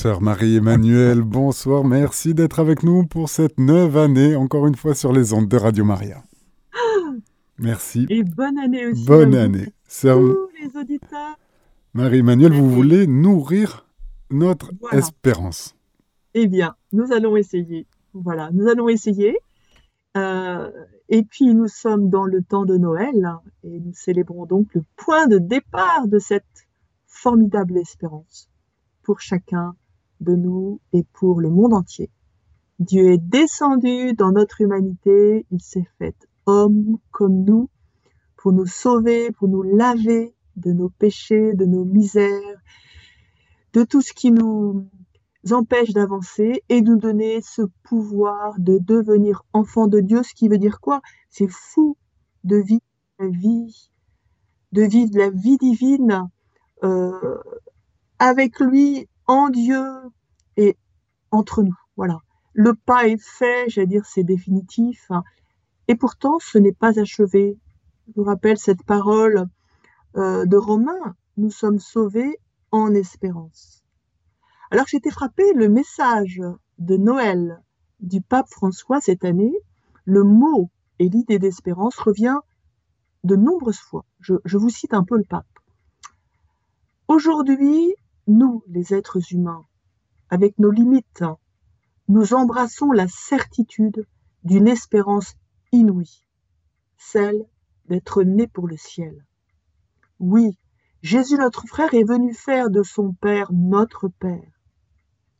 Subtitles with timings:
[0.00, 5.12] Sœur Marie-Emmanuelle, bonsoir, merci d'être avec nous pour cette neuve année, encore une fois sur
[5.12, 6.22] les ondes de Radio Maria.
[7.58, 8.06] Merci.
[8.08, 9.04] Et bonne année aussi.
[9.04, 9.72] Bonne année.
[9.88, 11.36] Sœur les auditeurs.
[11.94, 13.88] Marie-Emmanuelle, vous voulez nourrir
[14.30, 15.74] notre espérance.
[16.32, 17.88] Eh bien, nous allons essayer.
[18.14, 19.36] Voilà, nous allons essayer.
[20.16, 20.70] Euh,
[21.08, 23.34] et puis, nous sommes dans le temps de Noël
[23.64, 26.68] et nous célébrons donc le point de départ de cette
[27.08, 28.48] formidable espérance
[29.02, 29.74] pour chacun
[30.20, 32.10] de nous et pour le monde entier.
[32.78, 36.14] Dieu est descendu dans notre humanité, il s'est fait
[36.46, 37.68] homme comme nous
[38.36, 42.62] pour nous sauver, pour nous laver de nos péchés, de nos misères,
[43.72, 44.88] de tout ce qui nous
[45.50, 50.58] empêche d'avancer et nous donner ce pouvoir de devenir enfant de Dieu, ce qui veut
[50.58, 51.00] dire quoi?
[51.30, 51.96] C'est fou
[52.44, 52.80] de vivre
[53.18, 53.90] la vie,
[54.72, 56.28] de vivre la vie divine
[56.84, 57.38] euh,
[58.18, 59.82] avec lui, en Dieu
[60.58, 60.76] et
[61.30, 61.76] entre nous.
[61.96, 62.18] Voilà.
[62.52, 65.06] Le pas est fait, j'allais dire, c'est définitif.
[65.10, 65.22] Hein.
[65.86, 67.56] Et pourtant, ce n'est pas achevé.
[68.08, 69.46] Je vous rappelle cette parole
[70.16, 72.38] euh, de Romain, nous sommes sauvés
[72.72, 73.84] en espérance.
[74.70, 76.40] Alors j'étais frappée, le message
[76.78, 77.62] de Noël
[78.00, 79.54] du pape François cette année,
[80.04, 82.38] le mot et l'idée d'espérance revient
[83.24, 84.04] de nombreuses fois.
[84.20, 85.46] je vous cite un peu le pape.
[87.06, 87.94] Aujourd'hui,
[88.26, 89.64] nous, les êtres humains,
[90.30, 91.24] avec nos limites,
[92.08, 94.06] nous embrassons la certitude
[94.44, 95.34] d'une espérance
[95.72, 96.24] inouïe,
[96.96, 97.44] celle
[97.86, 99.24] d'être né pour le ciel.
[100.18, 100.58] Oui,
[101.02, 104.50] Jésus notre frère est venu faire de son Père notre Père.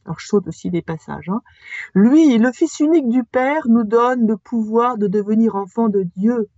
[0.04, 1.28] Alors je saute aussi des passages.
[1.28, 1.42] Hein.
[1.94, 6.48] Lui, le Fils unique du Père, nous donne le pouvoir de devenir enfant de Dieu.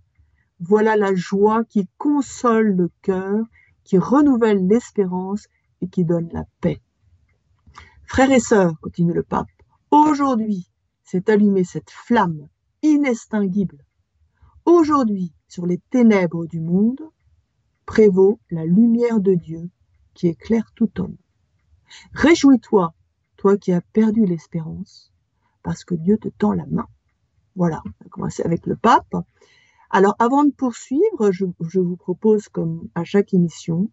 [0.59, 3.45] Voilà la joie qui console le cœur
[3.83, 5.47] qui renouvelle l'espérance
[5.81, 6.81] et qui donne la paix.
[8.13, 9.47] Frères et sœurs, continue le pape,
[9.89, 10.69] aujourd'hui
[11.01, 12.49] s'est allumée cette flamme
[12.81, 13.85] inextinguible.
[14.65, 16.99] Aujourd'hui, sur les ténèbres du monde,
[17.85, 19.69] prévaut la lumière de Dieu
[20.13, 21.15] qui éclaire tout homme.
[22.11, 22.93] Réjouis-toi,
[23.37, 25.13] toi qui as perdu l'espérance,
[25.63, 26.89] parce que Dieu te tend la main.
[27.55, 29.15] Voilà, on va commencer avec le pape.
[29.89, 33.89] Alors, avant de poursuivre, je, vous propose, comme à chaque émission,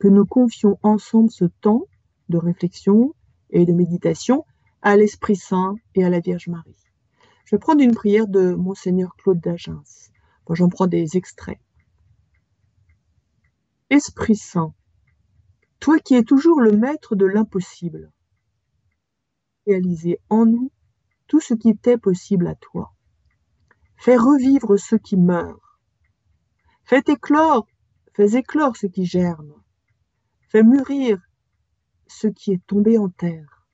[0.00, 1.84] que nous confions ensemble ce temps
[2.28, 3.14] de réflexion
[3.52, 4.44] et de méditation
[4.80, 6.76] à l'Esprit Saint et à la Vierge Marie.
[7.44, 10.10] Je vais prendre une prière de Monseigneur Claude d'Agens.
[10.50, 11.60] J'en prends des extraits.
[13.88, 14.74] Esprit Saint,
[15.80, 18.10] toi qui es toujours le maître de l'impossible,
[19.66, 20.70] réaliser en nous
[21.26, 22.92] tout ce qui t'est possible à toi.
[23.96, 25.80] Fais revivre ceux qui meurent.
[26.84, 27.66] Fais éclore,
[28.14, 29.54] fais éclore ce qui germe.
[30.48, 31.18] Fais mûrir
[32.12, 33.66] ce qui est tombé en terre.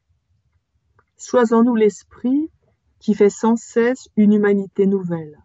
[1.17, 2.51] Sois en nous l'esprit
[2.99, 5.39] qui fait sans cesse une humanité nouvelle,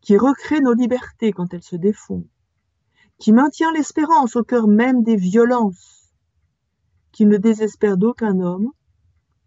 [0.00, 2.26] qui recrée nos libertés quand elles se défont,
[3.18, 6.12] qui maintient l'espérance au cœur même des violences,
[7.12, 8.70] qui ne désespère d'aucun homme,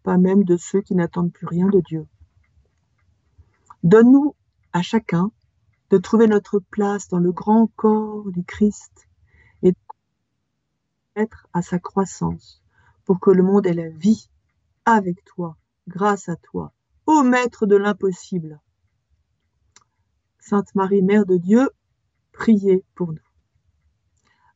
[0.04, 2.08] pas même de ceux qui n'attendent plus rien de Dieu.
[3.84, 4.36] Donne-nous
[4.74, 5.32] à chacun
[5.90, 9.08] de trouver notre place dans le grand corps du Christ
[9.64, 9.74] et
[11.16, 12.59] être à sa croissance
[13.10, 14.30] pour que le monde ait la vie
[14.86, 16.74] avec toi, grâce à toi,
[17.08, 18.62] ô Maître de l'impossible.
[20.38, 21.72] Sainte Marie, Mère de Dieu,
[22.34, 23.28] priez pour nous.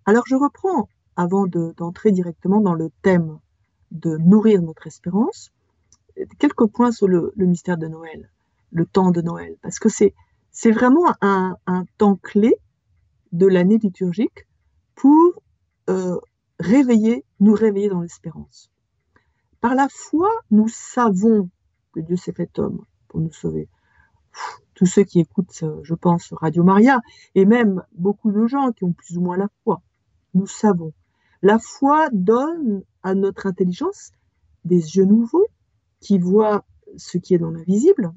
[0.06, 3.40] Alors je reprends, avant d'entrer directement dans le thème
[3.90, 5.52] de nourrir notre espérance,
[6.38, 8.30] quelques points sur le mystère de Noël
[8.70, 10.14] le temps de Noël, parce que c'est,
[10.70, 11.56] vraiment un,
[11.98, 12.54] temps clé
[13.32, 14.46] de l'année liturgique
[14.94, 15.42] pour
[15.90, 16.20] euh,
[16.64, 18.72] réveiller, nous réveiller dans l'espérance.
[19.62, 21.50] Par la foi, nous savons
[21.94, 23.70] que Dieu s'est fait homme pour nous sauver.
[24.74, 27.00] Tous ceux qui écoutent, je pense, Radio Maria,
[27.36, 29.82] et même beaucoup de gens qui ont plus ou moins la foi,
[30.34, 30.94] nous savons.
[31.42, 34.12] La foi donne à notre intelligence
[34.66, 35.48] des yeux nouveaux
[36.00, 36.66] qui voient
[36.98, 38.14] ce qui est dans l'invisible,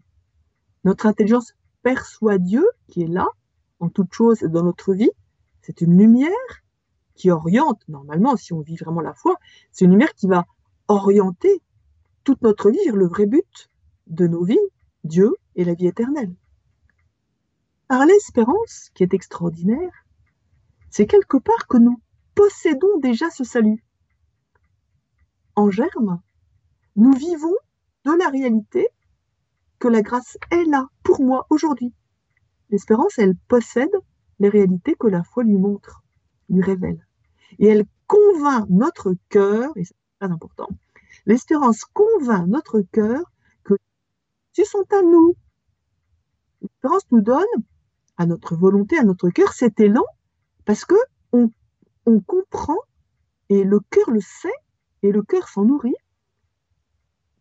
[0.85, 1.53] notre intelligence
[1.83, 3.27] perçoit Dieu qui est là,
[3.81, 5.11] en toute chose dans notre vie.
[5.63, 6.31] C'est une lumière
[7.17, 9.37] qui oriente, normalement, si on vit vraiment la foi,
[9.73, 10.47] c'est une lumière qui va
[10.89, 11.63] orienter
[12.23, 13.71] toute notre vie vers le vrai but
[14.07, 14.59] de nos vies,
[15.05, 16.35] Dieu et la vie éternelle.
[17.89, 20.07] Par l'espérance, qui est extraordinaire,
[20.91, 22.01] c'est quelque part que nous
[22.35, 23.85] possédons déjà ce salut.
[25.55, 26.21] En germe,
[26.97, 27.55] nous vivons
[28.05, 28.89] de la réalité
[29.79, 31.93] que la grâce est là pour moi aujourd'hui.
[32.71, 33.95] L'espérance, elle possède
[34.39, 36.03] les réalités que la foi lui montre,
[36.49, 37.06] lui révèle.
[37.59, 40.69] Et elle convainc notre cœur, et c'est très important,
[41.27, 43.21] L'espérance convainc notre cœur
[43.65, 43.75] que
[44.53, 45.35] ce sont à nous.
[46.63, 47.45] L'espérance nous donne
[48.17, 50.05] à notre volonté, à notre cœur, cet élan,
[50.65, 50.95] parce que
[51.33, 52.79] on, comprend,
[53.49, 54.55] et le cœur le sait,
[55.03, 55.97] et le cœur s'en nourrit,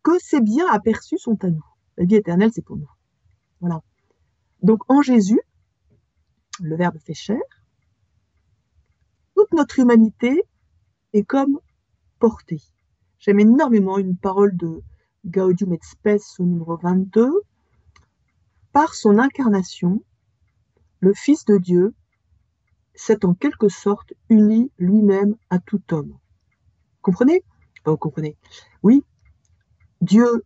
[0.02, 1.64] que ces biens aperçus sont à nous.
[1.98, 2.90] La vie éternelle, c'est pour nous.
[3.62, 3.84] Voilà.
[4.64, 5.40] Donc en Jésus,
[6.60, 7.42] le Verbe fait chair,
[9.36, 10.44] toute notre humanité
[11.14, 11.60] est comme
[12.20, 12.62] portée.
[13.20, 14.82] J'aime énormément une parole de
[15.26, 17.32] Gaudium et Spes au numéro 22.
[18.72, 20.04] Par son incarnation,
[21.00, 21.94] le Fils de Dieu
[22.94, 26.18] s'est en quelque sorte uni lui-même à tout homme.
[27.02, 27.44] Comprenez?
[27.86, 28.38] Vous comprenez
[28.84, 29.04] Oui,
[30.02, 30.44] Dieu,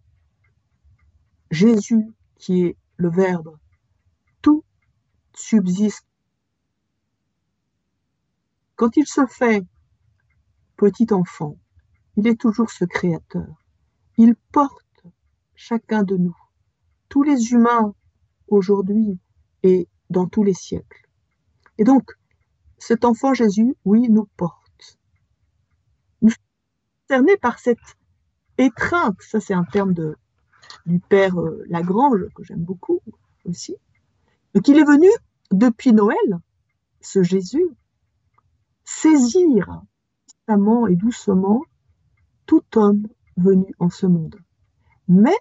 [1.52, 2.06] Jésus,
[2.38, 3.58] qui est le Verbe,
[4.42, 4.64] tout
[5.34, 6.09] subsiste.
[8.80, 9.66] Quand il se fait
[10.78, 11.58] petit enfant,
[12.16, 13.62] il est toujours ce créateur.
[14.16, 15.04] Il porte
[15.54, 16.38] chacun de nous,
[17.10, 17.94] tous les humains
[18.48, 19.20] aujourd'hui
[19.64, 21.10] et dans tous les siècles.
[21.78, 22.14] Et donc,
[22.78, 24.98] cet enfant Jésus, oui, nous porte.
[26.22, 26.38] Nous sommes
[27.10, 27.98] concernés par cette
[28.58, 30.16] étreinte, ça c'est un terme de,
[30.86, 33.02] du père euh, Lagrange que j'aime beaucoup
[33.44, 33.76] aussi.
[34.56, 35.10] Donc il est venu
[35.52, 36.40] depuis Noël,
[37.02, 37.68] ce Jésus,
[38.90, 39.84] saisir
[40.26, 41.62] constamment et doucement
[42.48, 43.08] tout homme
[43.38, 44.36] venu en ce monde.
[45.08, 45.38] Mais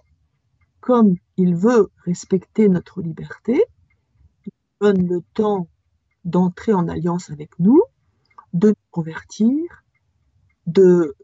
[0.81, 3.63] comme il veut respecter notre liberté,
[4.45, 5.67] il donne le temps
[6.25, 7.81] d'entrer en alliance avec nous,
[8.53, 9.83] de nous convertir,
[10.67, 11.15] de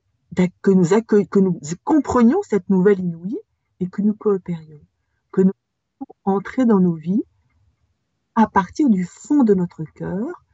[0.62, 3.39] que nous que nous comprenions cette nouvelle inouïe
[3.80, 4.81] et que nous coopérions,
[5.31, 5.54] que nous
[6.25, 7.24] entrions dans nos vies
[8.33, 10.44] à partir du fond de notre cœur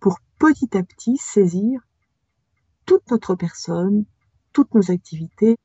[0.00, 1.80] pour petit à petit saisir
[2.86, 4.04] toute notre personne,
[4.52, 5.56] toutes nos activités.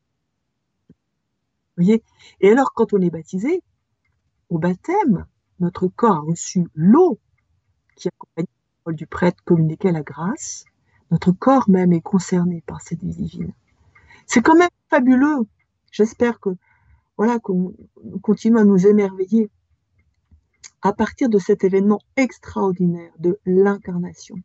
[1.78, 2.04] Vous voyez?
[2.42, 3.62] Et alors, quand on est baptisé,
[4.50, 5.26] au baptême,
[5.60, 7.20] notre corps a reçu l'eau
[7.96, 10.66] qui accompagne la parole du prêtre communiquée à la grâce.
[11.12, 13.54] Notre corps même est concerné par cette vie divine.
[14.26, 15.48] C'est quand même fabuleux.
[15.92, 16.50] J'espère que
[17.18, 17.74] voilà qu'on
[18.22, 19.50] continue à nous émerveiller
[20.84, 24.36] à partir de cet événement extraordinaire de l'incarnation,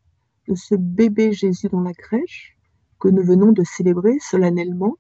[0.47, 2.57] de ce bébé Jésus dans la crèche
[3.01, 4.97] que nous venons de célébrer solennellement.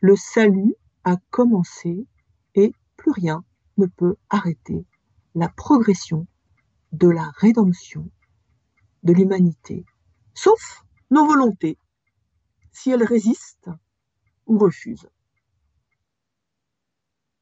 [0.00, 0.74] Le salut
[1.04, 2.06] a commencé
[2.56, 3.44] et plus rien
[3.78, 4.84] ne peut arrêter
[5.36, 6.26] la progression
[6.90, 8.10] de la rédemption
[9.04, 9.84] de l'humanité,
[10.34, 11.78] sauf nos volontés
[12.72, 13.70] si elle résiste
[14.46, 15.08] ou refuse.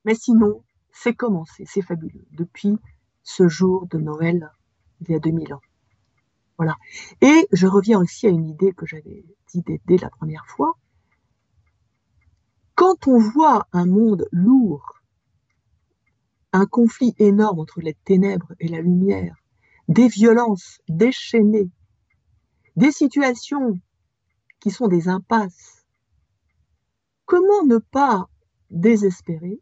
[0.05, 0.62] Mais sinon,
[0.93, 2.79] c'est commencé, c'est fabuleux, depuis
[3.23, 4.51] ce jour de Noël
[5.01, 5.61] il y a 2000 ans.
[6.59, 6.77] Voilà.
[7.23, 10.75] Et je reviens aussi à une idée que j'avais dit dès, la première fois.
[12.75, 15.01] Quand on voit un monde lourd,
[16.53, 19.37] un conflit énorme entre les ténèbres et la lumière,
[19.89, 21.71] des violences déchaînées,
[22.77, 23.79] des situations
[24.61, 25.87] qui sont des impasses.
[27.25, 28.29] Comment ne pas
[28.71, 29.61] désespérer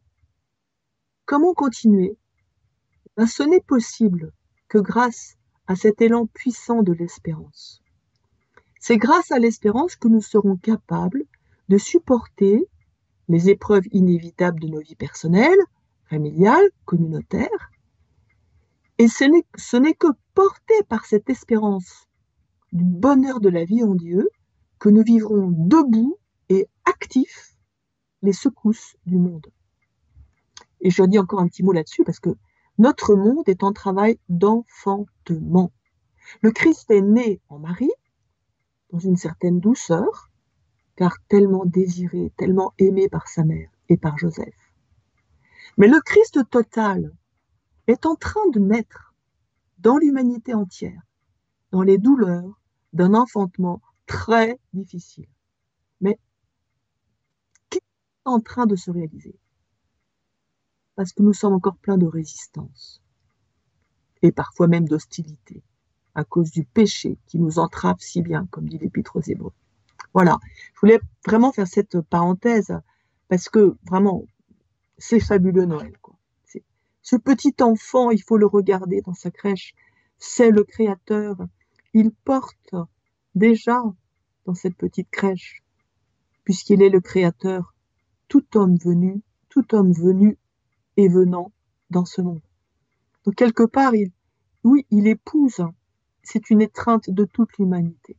[1.29, 2.17] Comment continuer?
[3.15, 4.33] Ben, Ce n'est possible
[4.67, 5.35] que grâce
[5.67, 7.83] à cet élan puissant de l'espérance.
[8.79, 11.23] C'est grâce à l'espérance que nous serons capables
[11.67, 12.67] de supporter
[13.27, 15.59] les épreuves inévitables de nos vies personnelles,
[16.05, 17.69] familiales, communautaires.
[18.97, 22.07] Et ce n'est que porté par cette espérance
[22.71, 24.27] du bonheur de la vie en Dieu
[24.79, 26.17] que nous vivrons debout
[26.49, 27.55] et actifs
[28.23, 29.45] les secousses du monde.
[30.81, 32.35] Et je dis encore un petit mot là-dessus parce que
[32.77, 35.71] notre monde est en travail d'enfantement.
[36.41, 37.91] Le Christ est né en Marie,
[38.91, 40.29] dans une certaine douceur,
[40.95, 44.55] car tellement désiré, tellement aimé par sa mère et par Joseph.
[45.77, 47.13] Mais le Christ total
[47.87, 49.13] est en train de naître
[49.79, 51.01] dans l'humanité entière,
[51.71, 52.61] dans les douleurs
[52.93, 55.29] d'un enfantement très difficile.
[56.01, 56.19] Mais
[57.69, 57.83] qui est
[58.25, 59.39] en train de se réaliser?
[60.99, 63.01] Parce que nous sommes encore pleins de résistance
[64.21, 65.63] et parfois même d'hostilité
[66.13, 69.53] à cause du péché qui nous entrave si bien, comme dit l'Épître aux Hébreux.
[70.13, 70.37] Voilà,
[70.73, 72.77] je voulais vraiment faire cette parenthèse
[73.29, 74.25] parce que vraiment,
[74.97, 75.93] c'est fabuleux Noël.
[77.01, 79.75] Ce petit enfant, il faut le regarder dans sa crèche,
[80.17, 81.37] c'est le Créateur.
[81.93, 82.75] Il porte
[83.35, 83.81] déjà
[84.43, 85.63] dans cette petite crèche,
[86.43, 87.73] puisqu'il est le Créateur,
[88.27, 90.37] tout homme venu, tout homme venu
[90.99, 91.51] et venant
[91.89, 92.41] dans ce monde.
[93.25, 94.11] Donc quelque part, il,
[94.65, 95.63] oui, il épouse,
[96.23, 98.17] c'est une étreinte de toute l'humanité.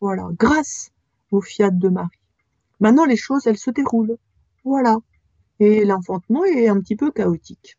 [0.00, 0.90] Voilà, grâce
[1.30, 2.08] au fiat de Marie.
[2.80, 4.16] Maintenant, les choses, elles se déroulent.
[4.64, 4.96] Voilà.
[5.58, 7.76] Et l'enfantement est un petit peu chaotique.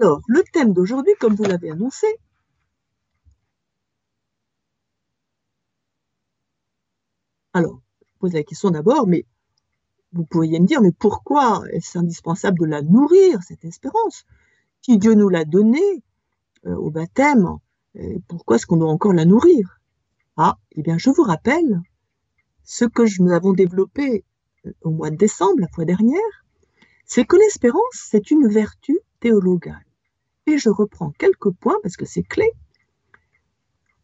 [0.00, 2.06] Alors, le thème d'aujourd'hui, comme vous l'avez annoncé,
[7.54, 7.80] alors,
[8.32, 9.24] la question d'abord, mais
[10.12, 14.24] vous pourriez me dire, mais pourquoi est-ce indispensable de la nourrir, cette espérance?
[14.80, 16.02] Si Dieu nous l'a donnée
[16.66, 17.58] euh, au baptême,
[17.96, 19.80] euh, pourquoi est-ce qu'on doit encore la nourrir?
[20.36, 21.80] Ah, eh bien, je vous rappelle
[22.62, 24.24] ce que nous avons développé
[24.66, 26.20] euh, au mois de décembre, la fois dernière,
[27.04, 29.84] c'est que l'espérance, c'est une vertu théologale.
[30.46, 32.50] Et je reprends quelques points parce que c'est clé.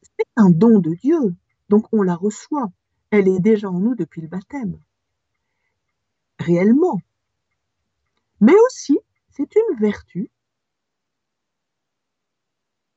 [0.03, 1.35] C'est un don de Dieu,
[1.69, 2.71] donc on la reçoit.
[3.11, 4.81] Elle est déjà en nous depuis le baptême.
[6.39, 7.01] Réellement.
[8.41, 8.99] Mais aussi,
[9.31, 10.31] c'est une vertu.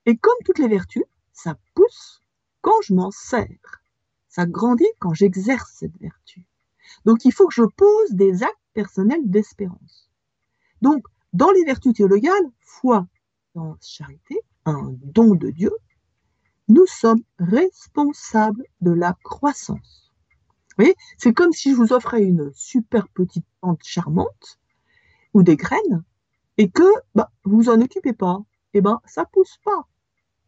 [0.05, 2.22] Et comme toutes les vertus, ça pousse
[2.62, 3.82] quand je m'en sers.
[4.29, 6.46] Ça grandit quand j'exerce cette vertu.
[7.05, 10.10] Donc il faut que je pose des actes personnels d'espérance.
[10.82, 13.08] Donc, dans les vertus théologales, foi,
[13.55, 15.72] dans charité, un don de Dieu,
[16.67, 20.02] nous sommes responsables de la croissance.
[20.77, 24.59] Vous c'est comme si je vous offrais une super petite plante charmante
[25.33, 26.03] ou des graines
[26.57, 26.83] et que
[27.15, 28.39] bah, vous en occupez pas.
[28.75, 29.87] Et eh ben, ça pousse pas.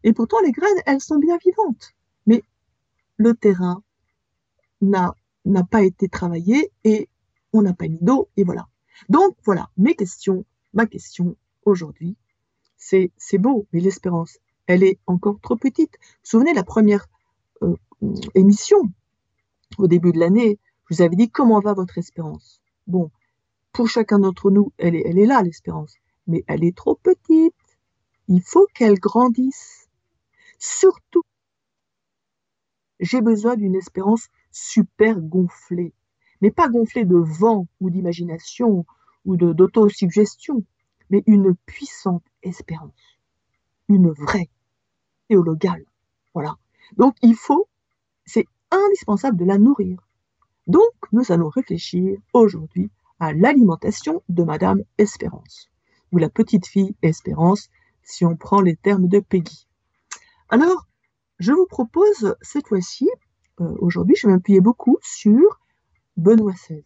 [0.03, 1.93] Et pourtant, les graines, elles sont bien vivantes.
[2.25, 2.43] Mais
[3.17, 3.83] le terrain
[4.81, 5.13] n'a
[5.69, 7.07] pas été travaillé et
[7.53, 8.67] on n'a pas mis d'eau et voilà.
[9.09, 12.15] Donc voilà, mes questions, ma question aujourd'hui,
[12.77, 15.93] c'est beau, mais l'espérance, elle est encore trop petite.
[15.93, 17.07] Vous vous souvenez, la première
[17.61, 17.75] euh,
[18.33, 18.91] émission,
[19.77, 22.61] au début de l'année, je vous avais dit comment va votre espérance.
[22.87, 23.11] Bon,
[23.71, 25.95] pour chacun d'entre nous, elle est, là, l'espérance,
[26.27, 27.53] mais elle est trop petite.
[28.27, 29.89] Il faut qu'elle grandisse.
[30.59, 31.23] Surtout,
[32.99, 35.93] j'ai besoin d'une espérance super gonflée,
[36.41, 38.85] mais pas gonflée de vent ou d'imagination
[39.25, 40.63] ou d'autosuggestion,
[41.09, 43.19] mais une puissante espérance,
[43.89, 44.49] une vraie
[45.27, 45.85] théologale.
[46.33, 46.55] Voilà.
[46.97, 47.67] Donc il faut,
[48.95, 49.99] indispensable de la nourrir.
[50.67, 55.69] Donc nous allons réfléchir aujourd'hui à l'alimentation de Madame Espérance,
[56.11, 57.69] ou la petite fille Espérance,
[58.03, 59.67] si on prend les termes de Peggy.
[60.49, 60.85] Alors,
[61.39, 63.09] je vous propose cette fois-ci,
[63.59, 65.59] euh, aujourd'hui, je vais m'appuyer beaucoup sur
[66.15, 66.83] Benoît XVI,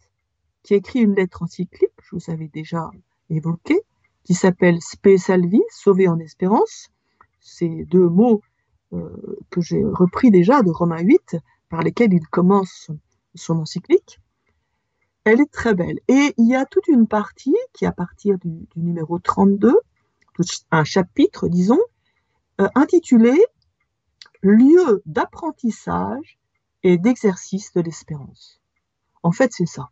[0.64, 2.90] qui écrit une lettre encyclique, je vous avais déjà
[3.28, 3.80] évoqué,
[4.24, 6.88] qui s'appelle Spe Salvi, sauvé en espérance.
[7.40, 8.42] Ces deux mots
[8.92, 11.36] euh, que j'ai repris déjà de Romains 8,
[11.70, 12.90] par lesquels il commence
[13.34, 14.20] son encyclique.
[15.24, 16.00] Elle est très belle.
[16.08, 19.74] Et il y a toute une partie qui, à partir du, numéro 32,
[20.70, 21.80] un chapitre, disons,
[22.60, 23.32] euh, intitulé
[24.42, 26.38] Lieu d'apprentissage
[26.82, 28.60] et d'exercice de l'espérance.
[29.22, 29.90] En fait, c'est ça.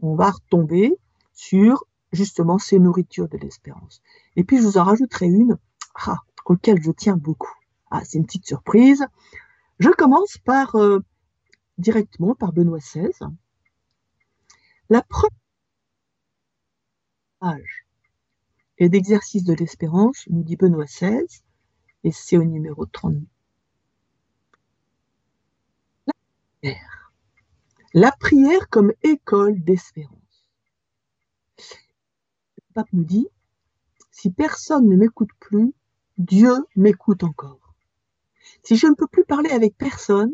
[0.00, 0.92] On va retomber
[1.34, 4.02] sur justement ces nourritures de l'espérance.
[4.36, 5.58] Et puis je vous en rajouterai une
[6.06, 7.52] ah, auquel je tiens beaucoup.
[7.90, 9.04] Ah, c'est une petite surprise.
[9.78, 11.00] Je commence par euh,
[11.78, 13.10] directement par Benoît XVI.
[14.90, 15.30] La première
[17.40, 17.86] page
[18.78, 21.26] et d'exercice de l'espérance, nous dit Benoît XVI,
[22.04, 23.16] et c'est au numéro 30.
[26.06, 26.12] La
[26.60, 27.12] prière.
[27.94, 30.22] La prière comme école d'espérance
[32.72, 33.28] pape nous dit,
[34.10, 35.72] si personne ne m'écoute plus,
[36.18, 37.74] Dieu m'écoute encore.
[38.62, 40.32] Si je ne peux plus parler avec personne,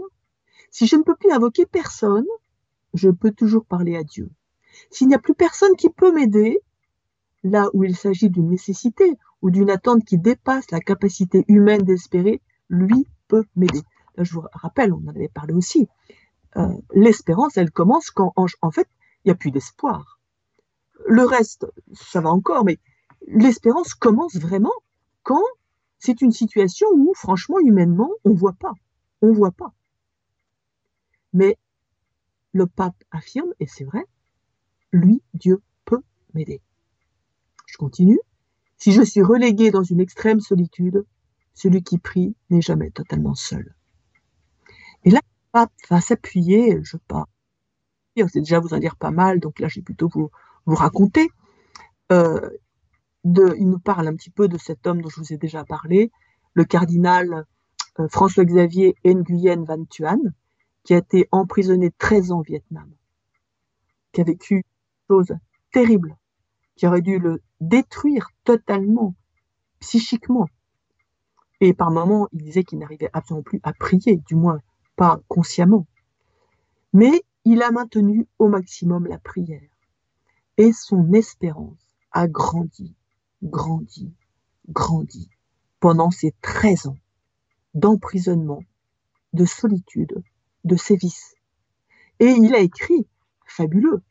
[0.70, 2.26] si je ne peux plus invoquer personne,
[2.94, 4.30] je peux toujours parler à Dieu.
[4.90, 6.60] S'il n'y a plus personne qui peut m'aider,
[7.44, 12.40] là où il s'agit d'une nécessité ou d'une attente qui dépasse la capacité humaine d'espérer,
[12.68, 13.82] lui peut m'aider.
[14.16, 15.88] Je vous rappelle, on en avait parlé aussi.
[16.56, 18.88] Euh, l'espérance, elle commence quand, en fait,
[19.25, 20.18] il n'y a plus d'espoir.
[21.06, 22.78] Le reste, ça va encore, mais
[23.26, 24.72] l'espérance commence vraiment
[25.22, 25.42] quand
[25.98, 28.72] c'est une situation où, franchement, humainement, on ne voit pas.
[29.22, 29.72] On ne voit pas.
[31.38, 31.57] Mais
[32.52, 34.04] le pape affirme, et c'est vrai,
[34.92, 36.02] lui, Dieu peut
[36.35, 36.61] m'aider.
[37.66, 38.18] Je continue.
[38.76, 41.04] Si je suis relégué dans une extrême solitude,
[41.54, 43.73] celui qui prie n'est jamais totalement seul.
[45.04, 47.28] Et là, le pape va s'appuyer, je pas,
[48.16, 50.30] c'est déjà vous en dire pas mal, donc là, j'ai plutôt vous,
[50.66, 51.30] raconter.
[52.11, 52.50] Euh,
[53.25, 56.11] il nous parle un petit peu de cet homme dont je vous ai déjà parlé,
[56.54, 57.47] le cardinal
[58.00, 60.35] euh, François-Xavier Nguyen Van Thuan,
[60.88, 62.90] qui a été emprisonné 13 ans au Vietnam,
[64.11, 64.62] qui a vécu une
[65.07, 65.37] chose
[65.71, 66.16] terrible,
[66.76, 69.14] qui aurait dû le détruire totalement,
[69.80, 70.49] psychiquement.
[71.61, 74.61] Et par moments, il disait qu'il n'arrivait absolument plus à prier, du moins
[74.97, 75.87] pas consciemment,
[76.95, 79.61] mais il a maintenu au maximum la prière.
[80.57, 82.97] Et son espérance a grandi,
[83.42, 84.11] grandi,
[84.71, 85.28] grandi
[85.80, 86.99] pendant ces 13 ans
[87.75, 88.62] d'emprisonnement,
[89.35, 90.23] de solitude,
[90.68, 91.34] de sévices.
[92.20, 93.08] Et il a écrit,
[93.44, 94.02] fabuleux,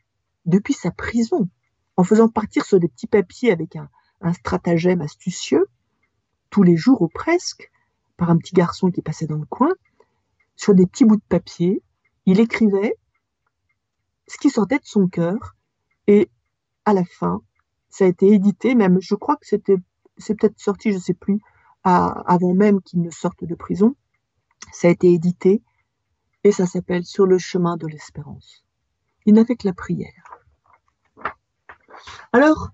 [0.46, 1.50] depuis sa prison,
[1.96, 3.90] en faisant partir sur des petits papiers avec un,
[4.34, 5.68] stratagème astucieux,
[6.50, 7.72] tous les jours ou presque,
[8.18, 9.72] par un petit garçon qui passait dans le coin,
[10.56, 11.84] sur des petits bouts de papier,
[12.26, 12.96] il écrivait
[14.28, 15.56] ce qui sortait de son cœur,
[16.08, 16.30] et
[16.86, 17.42] à la fin,
[17.90, 19.78] ça a été édité, même je crois que c'était,
[20.18, 21.40] c'est peut-être sorti, je ne sais plus,
[21.84, 23.96] avant même qu'il ne sorte de prison.
[24.74, 25.62] Ça a été édité
[26.48, 28.64] et ça s'appelle Sur le chemin de l'espérance.
[29.26, 30.24] Il n'avait que la prière.
[32.32, 32.70] Alors,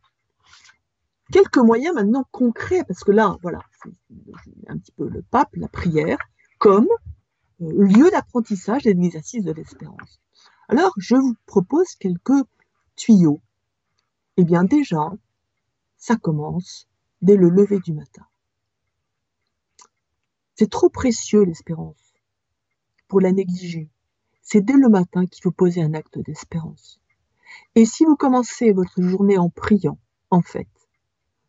[1.32, 5.68] quelques moyens maintenant concrets, parce que là, voilà, c'est un petit peu le pape, la
[5.68, 6.20] prière,
[6.60, 6.88] comme
[7.62, 10.22] euh, lieu d'apprentissage et d'exercice de l'espérance.
[10.70, 12.46] Alors, je vous propose quelques
[12.96, 13.42] tuyaux.
[14.38, 15.12] Eh bien, déjà,
[15.98, 16.88] ça commence
[17.24, 18.28] dès le lever du matin.
[20.54, 22.03] C'est trop précieux l'espérance
[23.20, 23.90] la négliger.
[24.42, 27.00] C'est dès le matin qu'il faut poser un acte d'espérance.
[27.76, 29.98] Et si vous commencez votre journée en priant,
[30.30, 30.68] en fait,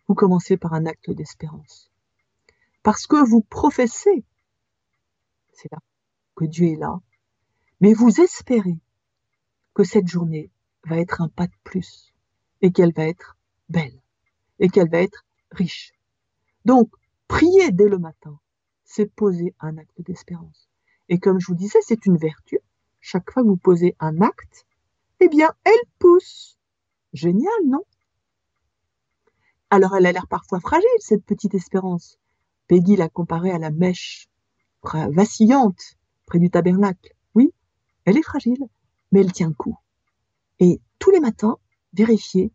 [0.07, 1.91] vous commencez par un acte d'espérance.
[2.83, 4.25] Parce que vous professez,
[5.53, 5.79] c'est là
[6.37, 7.01] que Dieu est là,
[7.81, 8.79] mais vous espérez
[9.73, 10.51] que cette journée
[10.85, 12.15] va être un pas de plus
[12.61, 13.37] et qu'elle va être
[13.69, 14.01] belle
[14.59, 15.93] et qu'elle va être riche.
[16.65, 16.91] Donc,
[17.29, 18.39] priez dès le matin,
[18.85, 20.69] c'est poser un acte d'espérance.
[21.09, 22.59] Et comme je vous disais, c'est une vertu.
[23.01, 24.67] Chaque fois que vous posez un acte,
[25.21, 26.59] eh bien, elle pousse.
[27.13, 27.83] Génial, non?
[29.71, 32.19] Alors, elle a l'air parfois fragile, cette petite espérance.
[32.69, 34.29] Peggy l'a comparée à la mèche
[35.11, 35.97] vacillante
[36.27, 37.15] près du tabernacle.
[37.35, 37.53] Oui,
[38.05, 38.65] elle est fragile,
[39.13, 39.77] mais elle tient coup.
[40.61, 41.57] Et tous les matins,
[41.93, 42.53] vérifiez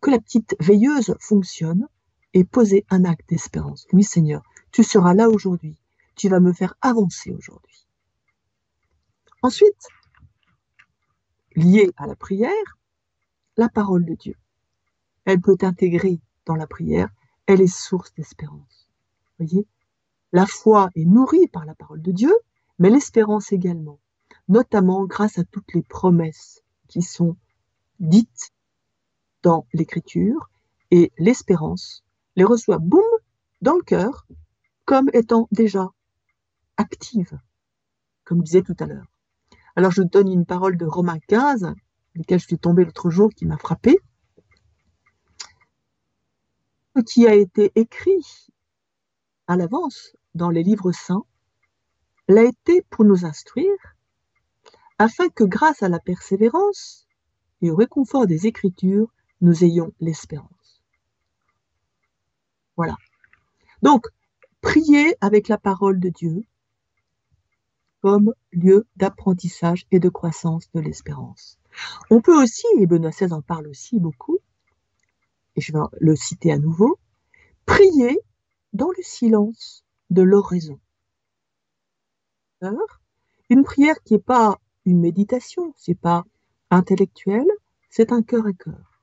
[0.00, 1.88] que la petite veilleuse fonctionne
[2.34, 3.86] et posez un acte d'espérance.
[3.92, 5.76] Oui, Seigneur, tu seras là aujourd'hui.
[6.16, 7.86] Tu vas me faire avancer aujourd'hui.
[9.42, 9.88] Ensuite,
[11.56, 12.78] lié à la prière,
[13.56, 14.36] la parole de Dieu.
[15.24, 17.08] Elle peut intégrer dans la prière,
[17.46, 18.88] elle est source d'espérance.
[19.38, 19.66] Voyez,
[20.32, 22.32] la foi est nourrie par la parole de Dieu,
[22.78, 24.00] mais l'espérance également,
[24.48, 27.36] notamment grâce à toutes les promesses qui sont
[28.00, 28.52] dites
[29.42, 30.50] dans l'écriture,
[30.90, 32.04] et l'espérance
[32.36, 33.02] les reçoit, boum,
[33.60, 34.26] dans le cœur,
[34.84, 35.90] comme étant déjà
[36.82, 37.38] active,
[38.24, 39.06] comme je disais tout à l'heure.
[39.76, 41.74] Alors je donne une parole de Romains 15,
[42.14, 43.98] lequel je suis tombée l'autre jour, qui m'a frappé,
[47.06, 48.26] qui a été écrit
[49.46, 51.24] à l'avance dans les livres saints,
[52.28, 53.96] l'a été pour nous instruire,
[54.98, 57.06] afin que grâce à la persévérance
[57.60, 59.08] et au réconfort des Écritures,
[59.40, 60.82] nous ayons l'espérance.
[62.76, 62.96] Voilà.
[63.82, 64.06] Donc,
[64.60, 66.44] prier avec la parole de Dieu
[68.02, 71.58] comme lieu d'apprentissage et de croissance de l'espérance.
[72.10, 74.38] On peut aussi, et Benoît XVI en parle aussi beaucoup,
[75.56, 76.98] et je vais le citer à nouveau,
[77.64, 78.18] prier
[78.72, 80.78] dans le silence de l'oraison.
[83.48, 86.24] Une prière qui n'est pas une méditation, c'est pas
[86.70, 87.46] intellectuel,
[87.90, 89.00] c'est un cœur à cœur.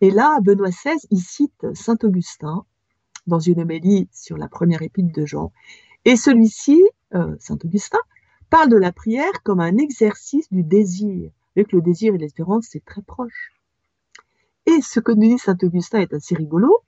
[0.00, 2.64] Et là, Benoît XVI, il cite Saint Augustin
[3.26, 5.52] dans une homélie sur la première épître de Jean.
[6.04, 6.82] Et celui-ci,
[7.14, 7.98] euh, Saint Augustin,
[8.50, 11.30] parle de la prière comme un exercice du désir.
[11.54, 13.52] Que le désir et l'espérance, c'est très proche.
[14.66, 16.82] Et ce que nous dit Saint Augustin est assez rigolo.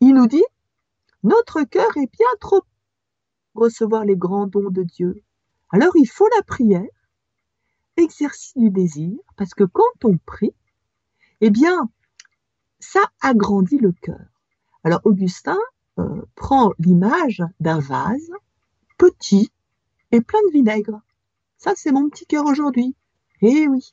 [0.00, 0.44] Il nous dit,
[1.22, 2.62] notre cœur est bien trop
[3.52, 5.22] pour recevoir les grands dons de Dieu.
[5.70, 6.82] Alors il faut la prière,
[7.96, 10.54] exercice du désir, parce que quand on prie,
[11.40, 11.88] eh bien,
[12.80, 14.26] ça agrandit le cœur.
[14.84, 15.58] Alors Augustin
[15.98, 18.30] euh, prend l'image d'un vase
[19.02, 19.50] petit
[20.12, 21.00] et plein de vinaigre.
[21.58, 22.94] Ça, c'est mon petit cœur aujourd'hui.
[23.40, 23.90] Eh oui.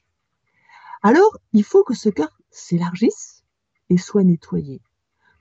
[1.01, 3.43] Alors, il faut que ce cœur s'élargisse
[3.89, 4.81] et soit nettoyé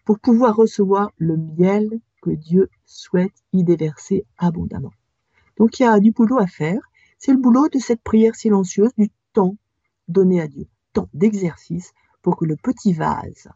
[0.07, 4.95] pour pouvoir recevoir le miel que Dieu souhaite y déverser abondamment.
[5.59, 6.81] Donc, il y a du boulot à faire.
[7.19, 9.57] C'est le boulot de cette prière silencieuse, du temps
[10.07, 13.49] donné à Dieu, temps d'exercice pour que le petit vase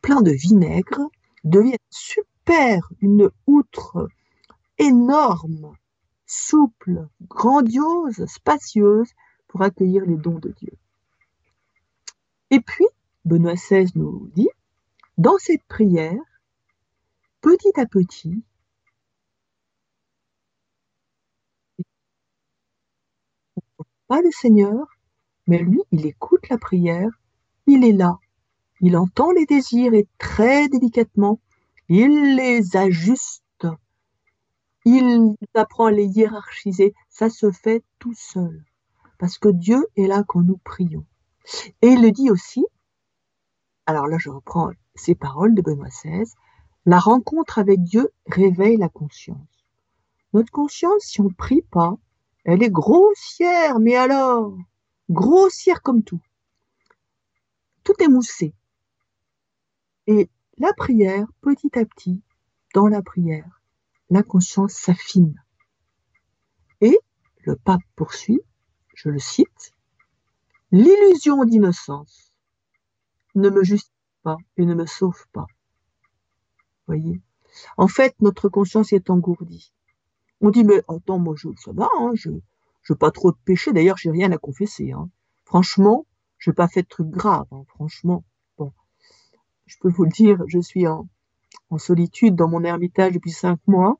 [0.00, 1.00] plein de vinaigre
[1.42, 4.08] devienne super, une outre
[4.78, 5.74] énorme,
[6.26, 9.10] souple, grandiose, spacieuse
[9.48, 10.72] pour accueillir les dons de Dieu.
[12.50, 12.86] Et puis,
[13.24, 14.48] Benoît XVI nous dit,
[15.16, 16.22] dans cette prière,
[17.40, 18.42] petit à petit,
[24.06, 24.86] pas le Seigneur,
[25.46, 27.10] mais lui, il écoute la prière,
[27.66, 28.18] il est là,
[28.80, 31.40] il entend les désirs et très délicatement,
[31.88, 33.42] il les ajuste,
[34.96, 38.64] il apprend à les hiérarchiser, ça se fait tout seul,
[39.18, 41.04] parce que Dieu est là quand nous prions.
[41.82, 42.64] Et il le dit aussi,
[43.86, 46.24] alors là je reprends ces paroles de Benoît XVI,
[46.86, 49.38] la rencontre avec Dieu réveille la conscience.
[50.32, 51.96] Notre conscience, si on ne prie pas,
[52.44, 54.56] elle est grossière, mais alors,
[55.10, 56.20] grossière comme tout.
[57.84, 58.54] Tout est moussé.
[60.06, 62.22] Et la prière, petit à petit,
[62.74, 63.57] dans la prière,
[64.10, 65.42] la conscience s'affine.
[66.80, 66.98] Et
[67.44, 68.40] le pape poursuit,
[68.94, 69.72] je le cite,
[70.70, 72.30] L'illusion d'innocence
[73.34, 73.90] ne me justifie
[74.22, 75.46] pas et ne me sauve pas.
[76.86, 77.22] Voyez?
[77.78, 79.72] En fait, notre conscience est engourdie.
[80.42, 83.72] On dit, mais attends, moi, je, ça va, hein, je n'ai pas trop de péché.
[83.72, 84.92] D'ailleurs, j'ai rien à confesser.
[84.92, 85.08] Hein.
[85.44, 87.48] Franchement, je n'ai pas fait de trucs graves.
[87.50, 88.24] Hein, franchement,
[88.58, 88.72] bon,
[89.64, 91.08] je peux vous le dire, je suis en,
[91.70, 93.98] en solitude dans mon ermitage depuis cinq mois.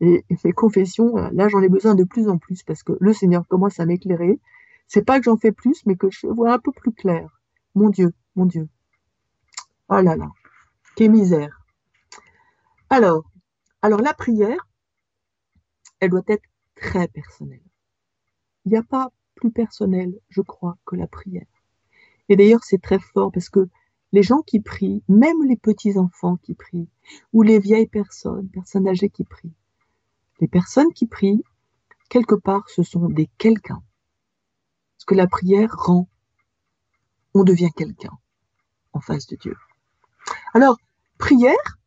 [0.00, 3.12] Et, mes confessions, euh, là, j'en ai besoin de plus en plus parce que le
[3.12, 4.40] Seigneur commence à m'éclairer.
[4.86, 7.40] C'est pas que j'en fais plus, mais que je vois un peu plus clair.
[7.74, 8.68] Mon Dieu, mon Dieu.
[9.88, 10.28] Oh là là,
[10.96, 11.62] quelle misère.
[12.90, 13.24] Alors,
[13.82, 14.68] alors la prière,
[16.00, 17.62] elle doit être très personnelle.
[18.64, 21.46] Il n'y a pas plus personnel, je crois, que la prière.
[22.28, 23.68] Et d'ailleurs, c'est très fort parce que
[24.12, 26.88] les gens qui prient, même les petits-enfants qui prient,
[27.32, 29.54] ou les vieilles personnes, personnes âgées qui prient,
[30.40, 31.42] les personnes qui prient,
[32.08, 33.82] quelque part, ce sont des quelqu'un.
[34.96, 36.08] Ce que la prière rend,
[37.34, 38.16] on devient quelqu'un
[38.92, 39.56] en face de Dieu.
[40.54, 40.78] Alors,
[41.18, 41.78] prière,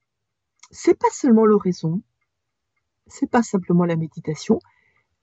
[0.69, 2.01] c'est pas seulement l'oraison,
[3.07, 4.59] c'est pas simplement la méditation.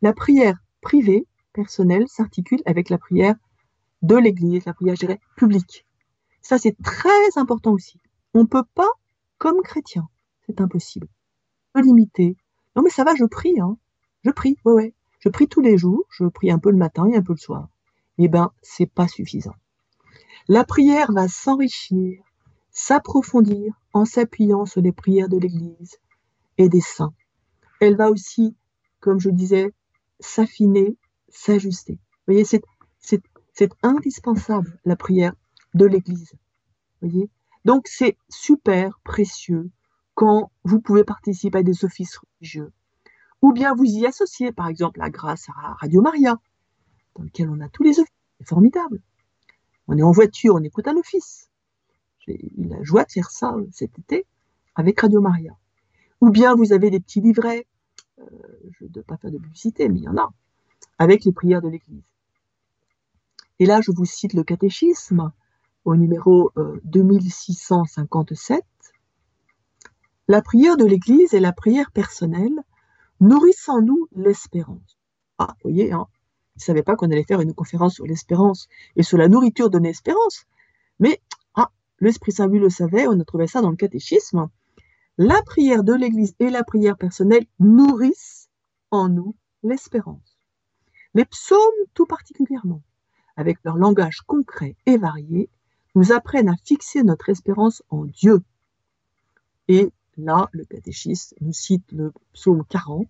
[0.03, 3.35] La prière privée, personnelle, s'articule avec la prière
[4.03, 5.88] de l'Église, la prière, je dirais, publique.
[6.49, 8.01] Ça, c'est très important aussi.
[8.33, 8.89] On ne peut pas,
[9.37, 10.09] comme chrétien,
[10.47, 11.07] c'est impossible,
[11.77, 12.39] se limiter.
[12.75, 13.77] Non, mais ça va, je prie, hein.
[14.25, 14.95] Je prie, ouais, ouais.
[15.21, 17.39] Je prie tous les jours, je prie un peu le matin et un peu le
[17.39, 17.69] soir.
[18.17, 19.57] Eh ben, c'est pas suffisant.
[20.49, 22.23] La prière va s'enrichir,
[22.71, 25.99] s'approfondir en s'appuyant sur les prières de l'Église
[26.57, 27.13] et des saints
[27.81, 28.57] elle va aussi,
[29.01, 29.73] comme je disais,
[30.19, 30.97] s'affiner,
[31.29, 31.93] s'ajuster.
[32.27, 35.35] Vous voyez, c'est indispensable, la prière
[35.75, 36.33] de l'Église.
[37.01, 37.31] voyez?
[37.65, 39.71] Donc, c'est super précieux
[40.15, 42.73] quand vous pouvez participer à des offices religieux.
[43.43, 46.41] Ou bien vous y associez, par exemple, la grâce à Radio Maria,
[47.15, 48.13] dans lequel on a tous les offices.
[48.39, 49.01] C'est formidable.
[49.87, 51.51] On est en voiture, on écoute un office.
[52.21, 54.27] J'ai eu la joie de faire ça cet été
[54.75, 55.57] avec Radio Maria.
[56.21, 57.67] Ou bien vous avez des petits livrets,
[58.19, 58.25] euh,
[58.73, 60.33] je ne dois pas faire de publicité, mais il y en a,
[60.99, 62.03] avec les prières de l'Église.
[63.61, 65.33] Et là, je vous cite le catéchisme
[65.85, 66.53] au numéro
[66.85, 68.59] 2657.
[68.59, 68.62] Euh,
[70.29, 72.62] la prière de l'Église est la prière personnelle,
[73.21, 74.99] nourrissant nous l'espérance.
[75.38, 76.07] Ah, vous voyez, hein,
[76.57, 79.79] ne savaient pas qu'on allait faire une conférence sur l'espérance et sur la nourriture de
[79.79, 80.45] l'espérance.
[80.99, 81.23] Mais
[81.55, 84.49] ah, l'Esprit Saint lui le savait, on a trouvé ça dans le catéchisme.
[85.17, 88.49] La prière de l'Église et la prière personnelle nourrissent
[88.91, 90.38] en nous l'espérance.
[91.14, 91.59] Les psaumes
[91.95, 92.83] tout particulièrement,
[93.37, 95.49] avec leur langage concret et varié,
[95.99, 98.41] nous apprennent à fixer notre espérance en Dieu.
[99.67, 103.09] Et là, le catéchisme nous cite le psaume 40.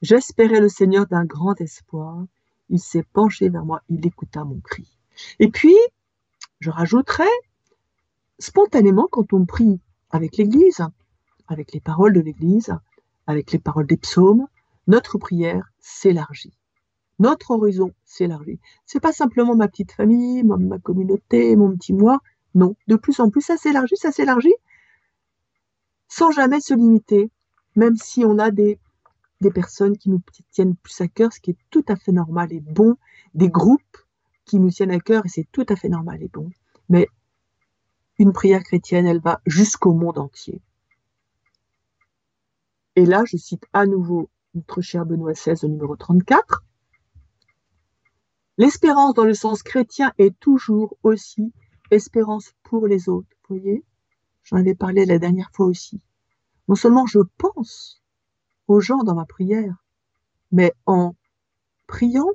[0.00, 2.24] J'espérais le Seigneur d'un grand espoir.
[2.68, 4.96] Il s'est penché vers moi, il écouta mon cri.
[5.40, 5.74] Et puis,
[6.60, 7.28] je rajouterai,
[8.38, 10.84] spontanément, quand on prie avec l'Église,
[11.48, 12.72] avec les paroles de l'Église,
[13.26, 14.46] avec les paroles des psaumes,
[14.86, 16.56] notre prière s'élargit.
[17.18, 18.58] Notre horizon s'élargit.
[18.86, 22.18] C'est pas simplement ma petite famille, ma, communauté, mon petit moi.
[22.54, 24.54] Non, de plus en plus, ça s'élargit, ça s'élargit,
[26.08, 27.30] sans jamais se limiter,
[27.76, 28.78] même si on a des,
[29.40, 32.52] des personnes qui nous tiennent plus à cœur, ce qui est tout à fait normal
[32.52, 32.96] et bon,
[33.34, 33.98] des groupes
[34.44, 36.50] qui nous tiennent à cœur, et c'est tout à fait normal et bon.
[36.88, 37.08] Mais
[38.18, 40.60] une prière chrétienne, elle va jusqu'au monde entier.
[42.96, 46.62] Et là, je cite à nouveau notre cher Benoît XVI au numéro 34.
[48.56, 51.52] L'espérance dans le sens chrétien est toujours aussi
[51.90, 53.28] espérance pour les autres.
[53.48, 53.84] Vous voyez
[54.44, 56.00] J'en avais parlé la dernière fois aussi.
[56.68, 58.02] Non seulement je pense
[58.68, 59.74] aux gens dans ma prière,
[60.52, 61.16] mais en
[61.86, 62.30] priant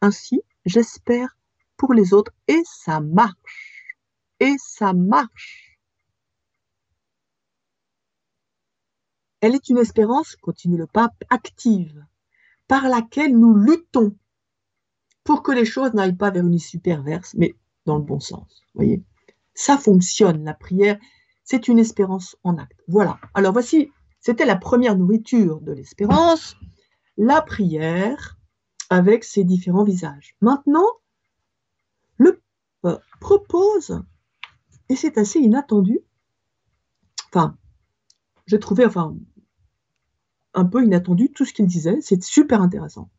[0.00, 1.36] ainsi, j'espère
[1.76, 3.96] pour les autres et ça marche.
[4.40, 5.78] Et ça marche.
[9.42, 12.06] Elle est une espérance, continue le pape, active,
[12.66, 14.16] par laquelle nous luttons
[15.24, 17.54] pour que les choses n'aillent pas vers une issue perverse, mais
[17.86, 18.62] dans le bon sens.
[18.74, 19.02] voyez
[19.54, 20.98] Ça fonctionne, la prière,
[21.44, 22.80] c'est une espérance en acte.
[22.88, 23.18] Voilà.
[23.34, 26.56] Alors voici, c'était la première nourriture de l'espérance,
[27.16, 28.38] la prière
[28.90, 30.36] avec ses différents visages.
[30.40, 30.86] Maintenant,
[32.16, 32.40] le
[32.84, 34.02] euh, propose,
[34.88, 36.00] et c'est assez inattendu,
[37.28, 37.56] enfin,
[38.46, 38.86] j'ai trouvé,
[40.54, 43.10] un peu inattendu tout ce qu'il disait, c'est super intéressant.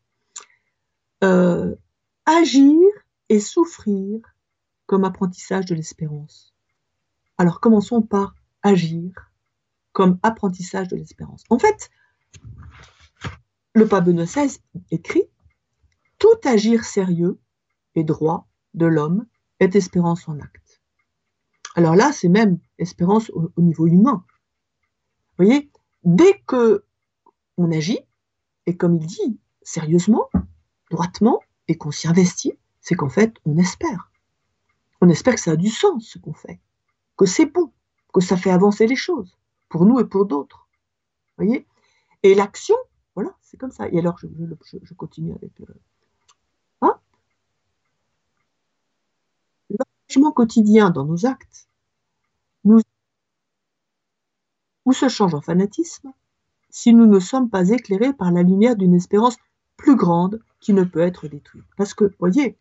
[1.24, 1.74] Euh,
[2.26, 2.78] agir
[3.28, 4.20] et souffrir
[4.86, 6.54] comme apprentissage de l'espérance.
[7.38, 9.32] Alors commençons par agir
[9.92, 11.44] comme apprentissage de l'espérance.
[11.50, 11.90] En fait,
[13.74, 14.58] le pape Benoît XVI
[14.90, 15.24] écrit
[16.18, 17.40] Tout agir sérieux
[17.94, 19.26] et droit de l'homme
[19.60, 20.82] est espérance en acte.
[21.74, 24.24] Alors là, c'est même espérance au, au niveau humain.
[25.38, 25.70] Vous voyez,
[26.04, 26.84] dès que
[27.56, 28.00] on agit,
[28.66, 30.28] et comme il dit, sérieusement,
[30.90, 31.40] droitement,
[31.76, 34.10] qu'on s'y investit, c'est qu'en fait, on espère.
[35.00, 36.60] On espère que ça a du sens, ce qu'on fait,
[37.16, 37.72] que c'est bon,
[38.12, 39.36] que ça fait avancer les choses,
[39.68, 40.68] pour nous et pour d'autres.
[41.36, 41.66] voyez?
[42.22, 42.76] Et l'action,
[43.14, 43.88] voilà, c'est comme ça.
[43.88, 45.66] Et alors, je, continue avec le...
[46.82, 46.98] Hein?
[49.70, 51.68] L'engagement quotidien dans nos actes
[52.64, 52.80] nous...
[54.84, 56.12] ou se change en fanatisme
[56.70, 59.36] si nous ne sommes pas éclairés par la lumière d'une espérance
[59.82, 61.64] plus grande qui ne peut être détruite.
[61.76, 62.56] Parce que, voyez,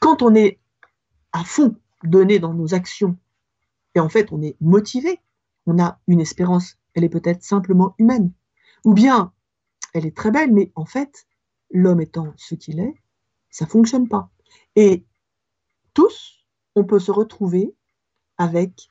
[0.00, 0.58] quand on est
[1.32, 3.18] à fond donné dans nos actions,
[3.94, 5.20] et en fait on est motivé,
[5.66, 8.32] on a une espérance, elle est peut-être simplement humaine,
[8.84, 9.32] ou bien
[9.92, 11.26] elle est très belle, mais en fait,
[11.70, 12.94] l'homme étant ce qu'il est,
[13.50, 14.30] ça ne fonctionne pas.
[14.76, 15.04] Et
[15.92, 17.74] tous, on peut se retrouver
[18.38, 18.88] avec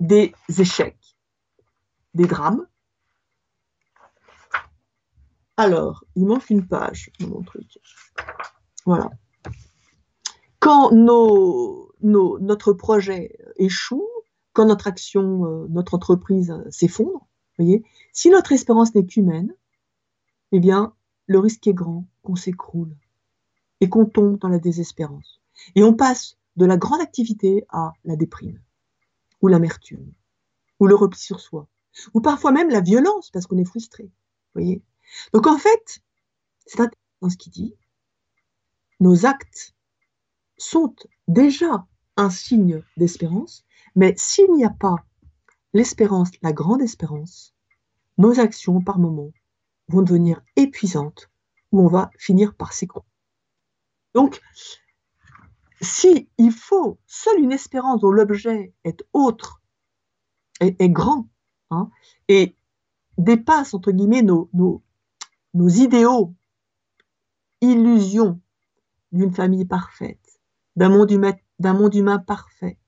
[0.00, 1.16] des échecs,
[2.12, 2.66] des drames,
[5.56, 7.78] alors, il manque une page dans mon truc.
[8.86, 9.10] Voilà.
[10.58, 14.08] Quand notre projet échoue,
[14.52, 17.26] quand notre action, euh, notre entreprise euh, s'effondre,
[17.58, 19.54] voyez, si notre espérance n'est qu'humaine,
[20.52, 20.94] eh bien,
[21.26, 22.94] le risque est grand qu'on s'écroule
[23.80, 25.40] et qu'on tombe dans la désespérance.
[25.74, 28.60] Et on passe de la grande activité à la déprime,
[29.40, 30.12] ou l'amertume,
[30.80, 31.68] ou le repli sur soi,
[32.12, 34.10] ou parfois même la violence parce qu'on est frustré.
[34.54, 34.82] Voyez
[35.32, 36.02] donc en fait,
[36.66, 37.74] c'est intéressant ce qu'il dit.
[39.00, 39.74] Nos actes
[40.56, 40.94] sont
[41.28, 41.86] déjà
[42.16, 43.64] un signe d'espérance,
[43.96, 44.96] mais s'il n'y a pas
[45.72, 47.54] l'espérance, la grande espérance,
[48.18, 49.32] nos actions par moments
[49.88, 51.30] vont devenir épuisantes
[51.72, 53.06] ou on va finir par s'écrouler.
[54.14, 54.40] Donc,
[55.80, 59.60] si il faut seule une espérance dont l'objet est autre,
[60.60, 61.28] est, grand,
[61.70, 61.90] hein,
[62.28, 62.56] et
[63.18, 64.48] dépasse entre guillemets nos
[65.54, 66.34] idéaux,
[67.60, 68.40] illusions
[69.12, 70.40] d'une famille parfaite,
[70.76, 72.78] d'un monde humain, monde humain parfait.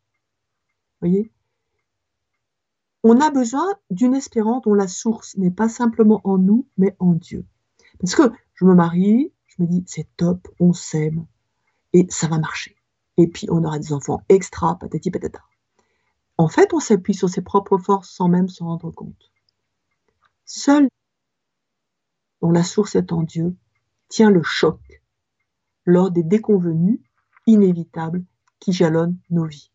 [1.00, 1.32] Voyez?
[3.02, 7.12] On a besoin d'une espérance dont la source n'est pas simplement en nous, mais en
[7.12, 7.46] Dieu.
[8.00, 8.24] Parce que
[8.54, 11.26] je me marie, je me dis c'est top, on s'aime
[11.92, 12.76] et ça va marcher.
[13.16, 15.42] Et puis on aura des enfants extra, patati patata.
[16.38, 19.32] En fait, on s'appuie sur ses propres forces sans même s'en rendre compte.
[20.44, 20.88] Seul
[22.40, 23.56] dont la source est en Dieu,
[24.08, 24.80] tient le choc
[25.84, 27.00] lors des déconvenus
[27.46, 28.24] inévitables
[28.60, 29.70] qui jalonnent nos vies.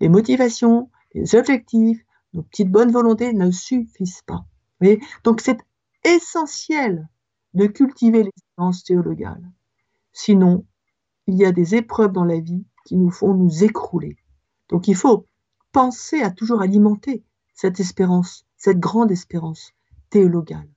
[0.00, 4.44] Les motivations, les objectifs, nos petites bonnes volontés ne suffisent pas.
[5.24, 5.58] Donc c'est
[6.04, 7.08] essentiel
[7.54, 9.42] de cultiver l'espérance théologale.
[10.12, 10.66] Sinon,
[11.26, 14.16] il y a des épreuves dans la vie qui nous font nous écrouler.
[14.68, 15.26] Donc il faut
[15.70, 17.24] penser à toujours alimenter
[17.54, 19.72] cette espérance, cette grande espérance
[20.10, 20.68] théologale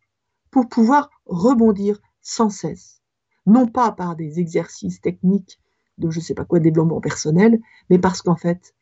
[0.56, 3.02] pour pouvoir rebondir sans cesse,
[3.46, 5.60] non pas par des exercices techniques
[5.98, 8.74] de je ne sais pas quoi développement personnel, mais parce qu'en fait,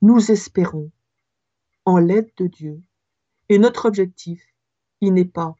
[0.00, 0.90] nous espérons
[1.84, 2.80] en l'aide de Dieu.
[3.50, 4.42] Et notre objectif,
[5.02, 5.54] il n'est pas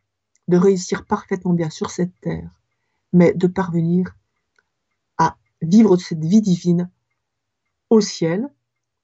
[0.49, 2.51] de réussir parfaitement bien sur cette terre,
[3.13, 4.17] mais de parvenir
[5.19, 6.91] à vivre cette vie divine
[7.91, 8.49] au ciel,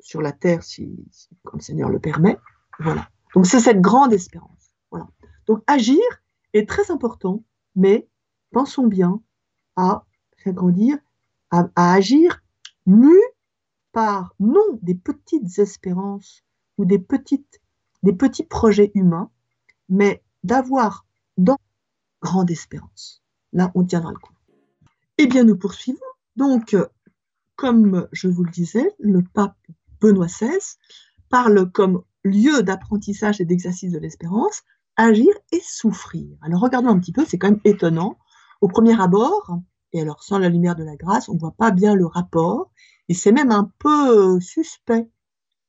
[0.00, 0.96] sur la terre, si,
[1.42, 2.38] comme le Seigneur le permet.
[2.78, 3.10] Voilà.
[3.34, 4.70] Donc c'est cette grande espérance.
[4.90, 5.08] Voilà.
[5.46, 6.00] Donc agir,
[6.54, 8.08] est très important, mais
[8.52, 9.20] pensons bien
[9.76, 10.96] à faire grandir,
[11.50, 12.42] à, agir
[12.86, 13.14] mu
[13.92, 16.42] par non des petites espérances
[16.78, 19.30] ou des, petits projets humains,
[19.88, 21.58] mais d'avoir dans
[22.20, 23.22] grande espérance.
[23.52, 24.32] Là, on tiendra le coup.
[25.18, 26.00] Eh bien, nous poursuivons.
[26.36, 26.76] Donc,
[27.56, 29.56] comme je vous le disais, le pape
[30.00, 30.76] Benoît XVI
[31.28, 34.62] parle comme lieu d'apprentissage et d'exercice de l'espérance
[34.96, 36.36] agir et souffrir.
[36.42, 38.18] Alors regardons un petit peu, c'est quand même étonnant.
[38.60, 39.58] Au premier abord,
[39.92, 42.72] Et alors, sans la lumière de la grâce, on ne voit pas bien le rapport,
[43.08, 45.08] et c'est même un peu suspect.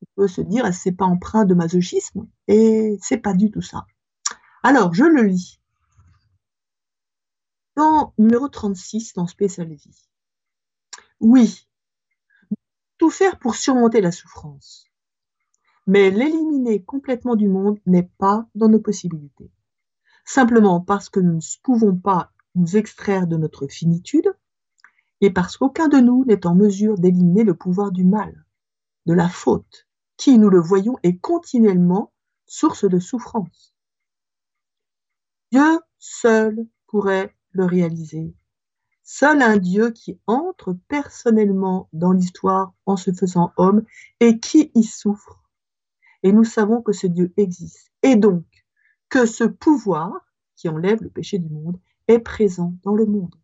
[0.01, 3.85] On peut se dire, c'est pas empreint de masochisme, et c'est pas du tout ça.
[4.63, 5.59] Alors, je le lis.
[7.75, 10.07] Dans numéro 36, dans Spécial Vie.
[11.19, 11.67] Oui,
[12.97, 14.85] tout faire pour surmonter la souffrance.
[15.87, 19.51] Mais l'éliminer complètement du monde n'est pas dans nos possibilités.
[20.25, 24.33] Simplement parce que nous ne pouvons pas nous extraire de notre finitude
[25.21, 28.45] et parce qu'aucun de nous n'est en mesure d'éliminer le pouvoir du mal,
[29.05, 32.11] de la faute, qui, nous le voyons, est continuellement
[32.45, 33.75] source de souffrance.
[35.51, 38.35] Dieu seul pourrait le réaliser.
[39.03, 43.83] Seul un Dieu qui entre personnellement dans l'histoire en se faisant homme
[44.19, 45.44] et qui y souffre.
[46.25, 47.91] Et nous savons que ce Dieu existe.
[48.01, 48.45] Et donc,
[49.09, 50.11] que ce pouvoir
[50.55, 53.35] qui enlève le péché du monde est présent dans le monde.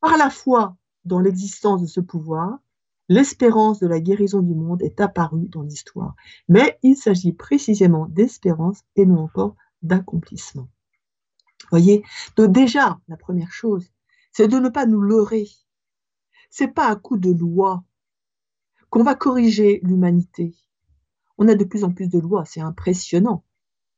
[0.00, 2.58] Par la foi dans l'existence de ce pouvoir,
[3.08, 6.14] l'espérance de la guérison du monde est apparue dans l'histoire.
[6.46, 10.68] Mais il s'agit précisément d'espérance et non encore d'accomplissement.
[11.70, 12.04] Voyez
[12.36, 13.90] Donc déjà, la première chose,
[14.30, 15.48] c'est de ne pas nous leurrer.
[16.50, 17.82] C'est pas à coup de loi
[18.90, 20.54] qu'on va corriger l'humanité.
[21.38, 23.44] On a de plus en plus de lois, c'est impressionnant.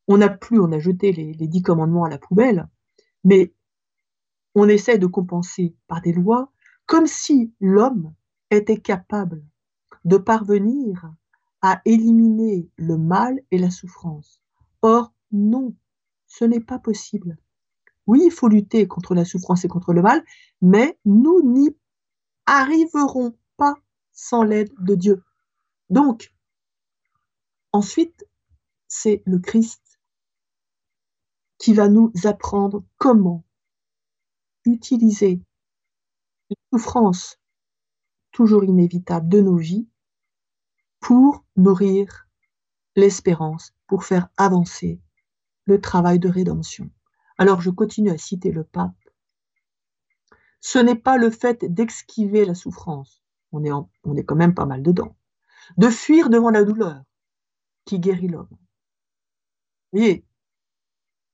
[0.06, 2.68] On n'a plus, on a jeté les, les dix commandements à la poubelle,
[3.24, 3.52] mais
[4.54, 6.50] on essaie de compenser par des lois
[6.86, 8.14] comme si l'homme
[8.50, 9.44] était capable
[10.04, 11.12] de parvenir
[11.60, 14.40] à éliminer le mal et la souffrance.
[14.82, 15.74] Or, non,
[16.26, 17.36] ce n'est pas possible.
[18.06, 20.24] Oui, il faut lutter contre la souffrance et contre le mal,
[20.62, 21.76] mais nous n'y
[22.46, 23.74] arriverons pas
[24.12, 25.22] sans l'aide de Dieu.
[25.90, 26.32] Donc,
[27.72, 28.26] ensuite,
[28.86, 30.00] c'est le Christ
[31.58, 33.44] qui va nous apprendre comment
[34.64, 35.42] utiliser
[36.50, 37.38] les souffrances
[38.32, 39.88] toujours inévitables de nos vies
[41.00, 42.28] pour nourrir
[42.96, 45.00] l'espérance, pour faire avancer
[45.64, 46.90] le travail de rédemption.
[47.36, 48.92] Alors je continue à citer le pape.
[50.60, 54.66] Ce n'est pas le fait d'esquiver la souffrance, on est, on est quand même pas
[54.66, 55.16] mal dedans,
[55.76, 57.02] de fuir devant la douleur
[57.88, 58.48] qui guérit l'homme.
[58.50, 60.26] Vous voyez,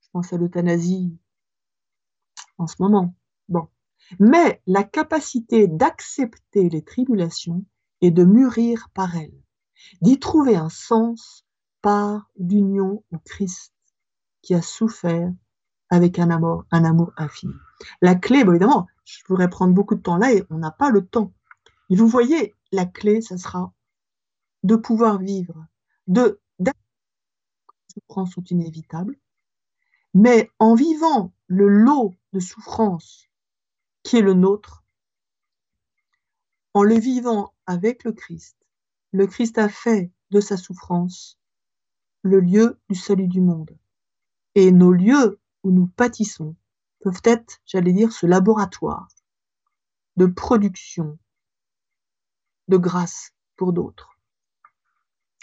[0.02, 1.18] je pense à l'euthanasie
[2.58, 3.16] en ce moment.
[3.48, 3.66] Bon.
[4.20, 7.64] Mais la capacité d'accepter les tribulations
[8.02, 9.42] et de mûrir par elles,
[10.00, 11.44] d'y trouver un sens
[11.82, 13.74] par l'union au Christ
[14.40, 15.32] qui a souffert
[15.90, 17.54] avec un amour, un amour infini.
[18.00, 21.04] La clé, évidemment, je pourrais prendre beaucoup de temps là et on n'a pas le
[21.04, 21.32] temps.
[21.90, 23.72] Vous voyez, la clé, ça sera
[24.62, 25.66] de pouvoir vivre,
[26.06, 26.40] de
[27.94, 29.16] souffrances sont inévitables,
[30.14, 33.28] mais en vivant le lot de souffrances
[34.02, 34.84] qui est le nôtre,
[36.74, 38.56] en le vivant avec le Christ,
[39.12, 41.38] le Christ a fait de sa souffrance
[42.22, 43.70] le lieu du salut du monde.
[44.54, 46.56] Et nos lieux où nous pâtissons
[47.00, 49.08] peuvent être, j'allais dire, ce laboratoire
[50.16, 51.18] de production
[52.68, 54.18] de grâce pour d'autres.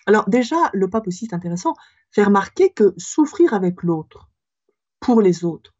[0.05, 1.73] Alors déjà, le pape aussi, c'est intéressant,
[2.11, 4.29] fait remarquer que souffrir avec l'autre,
[4.99, 5.73] pour les autres,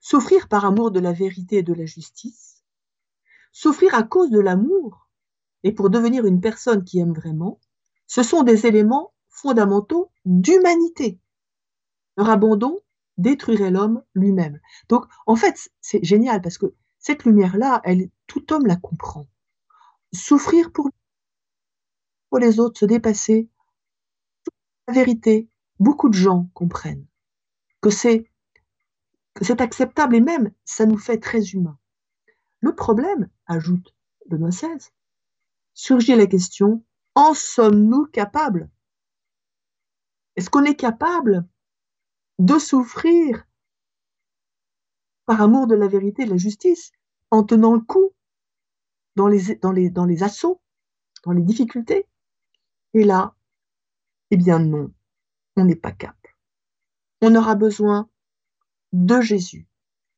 [0.00, 2.64] souffrir par amour de la vérité et de la justice,
[3.52, 5.08] souffrir à cause de l'amour
[5.62, 7.60] et pour devenir une personne qui aime vraiment,
[8.06, 11.18] ce sont des éléments fondamentaux d'humanité.
[12.16, 12.78] Leur abandon
[13.18, 14.60] détruirait l'homme lui-même.
[14.88, 19.26] Donc, en fait, c'est génial parce que cette lumière-là, elle, tout homme la comprend.
[20.12, 20.88] Souffrir pour,
[22.38, 23.48] les autres, se dépasser,
[24.88, 27.06] vérité, beaucoup de gens comprennent
[27.80, 28.30] que c'est
[29.60, 31.78] acceptable et même ça nous fait très humains.
[32.60, 33.94] Le problème, ajoute
[34.28, 34.90] Benoît XVI,
[35.74, 38.70] surgit la question en sommes-nous capables?
[40.34, 41.46] Est-ce qu'on est capable
[42.38, 43.46] de souffrir
[45.26, 46.92] par amour de la vérité et de la justice,
[47.30, 48.12] en tenant le coup
[49.16, 50.60] dans les, dans les, dans les assauts,
[51.24, 52.08] dans les difficultés?
[52.94, 53.35] Et là,
[54.30, 54.92] eh bien non,
[55.56, 56.16] on n'est pas cap.
[57.22, 58.08] On aura besoin
[58.92, 59.66] de Jésus.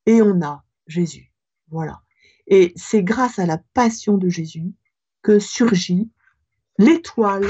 [0.07, 1.33] Et on a Jésus.
[1.71, 2.01] Voilà.
[2.47, 4.73] Et c'est grâce à la passion de Jésus
[5.23, 6.11] que surgit
[6.79, 7.47] l'étoile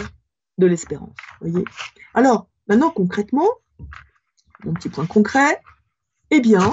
[0.59, 1.17] de l'espérance.
[1.41, 1.65] Voyez?
[2.15, 3.49] Alors, maintenant concrètement,
[4.65, 5.61] mon petit point concret,
[6.31, 6.73] eh bien,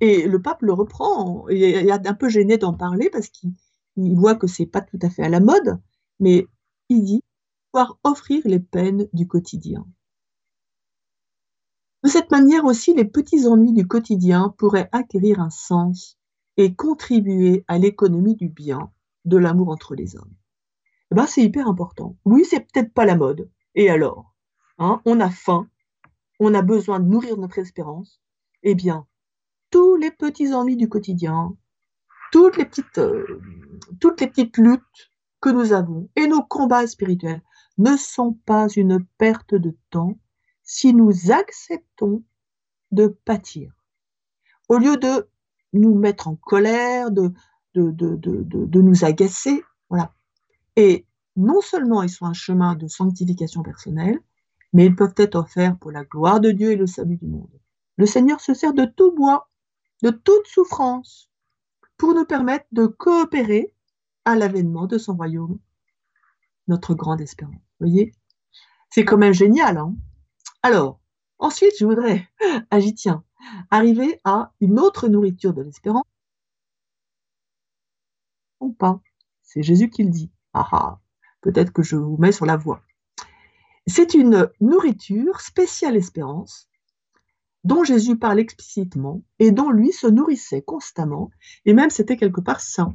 [0.00, 3.54] et le pape le reprend, il est un peu gêné d'en parler parce qu'il
[3.96, 5.80] voit que c'est pas tout à fait à la mode,
[6.20, 6.46] mais
[6.88, 7.24] il dit
[8.02, 9.86] offrir les peines du quotidien.
[12.02, 16.18] De cette manière aussi, les petits ennuis du quotidien pourraient acquérir un sens
[16.56, 18.92] et contribuer à l'économie du bien,
[19.24, 20.34] de l'amour entre les hommes.
[21.10, 22.16] Eh ben, c'est hyper important.
[22.24, 23.50] Oui, c'est peut-être pas la mode.
[23.74, 24.34] Et alors?
[24.78, 25.68] Hein, On a faim,
[26.40, 28.20] on a besoin de nourrir notre espérance.
[28.62, 29.06] Eh bien,
[29.70, 31.56] tous les petits ennuis du quotidien,
[32.32, 33.40] toutes les petites, euh,
[34.00, 35.10] toutes les petites luttes
[35.40, 37.42] que nous avons et nos combats spirituels
[37.78, 40.18] ne sont pas une perte de temps
[40.62, 42.22] si nous acceptons
[42.92, 43.72] de pâtir.
[44.68, 45.28] Au lieu de
[45.72, 47.32] nous mettre en colère, de,
[47.74, 50.12] nous agacer, voilà.
[50.76, 51.06] Et
[51.36, 54.20] non seulement ils sont un chemin de sanctification personnelle,
[54.72, 57.50] mais ils peuvent être offerts pour la gloire de Dieu et le salut du monde.
[57.96, 59.48] Le Seigneur se sert de tout bois,
[60.02, 61.30] de toute souffrance,
[61.96, 63.74] pour nous permettre de coopérer
[64.24, 65.58] à l'avènement de son royaume,
[66.68, 67.54] notre grande espérance.
[67.54, 68.12] Vous voyez?
[68.90, 69.78] C'est quand même génial.
[69.78, 69.94] Hein?
[70.62, 71.00] Alors,
[71.38, 72.28] ensuite, je voudrais,
[72.70, 73.24] ah, j'y tiens,
[73.70, 76.04] arriver à une autre nourriture de l'espérance.
[78.60, 79.00] Ou pas.
[79.42, 80.30] C'est Jésus qui le dit.
[80.52, 81.00] Ah, ah
[81.40, 82.82] peut-être que je vous mets sur la voie.
[83.86, 86.68] C'est une nourriture spéciale espérance
[87.64, 91.30] dont Jésus parle explicitement et dont lui se nourrissait constamment,
[91.64, 92.92] et même c'était quelque part ça,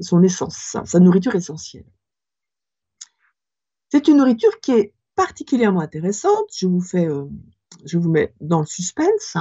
[0.00, 1.86] son essence, sa nourriture essentielle.
[3.92, 7.26] C'est une nourriture qui est particulièrement intéressante, je vous, fais, euh,
[7.84, 9.36] je vous mets dans le suspense,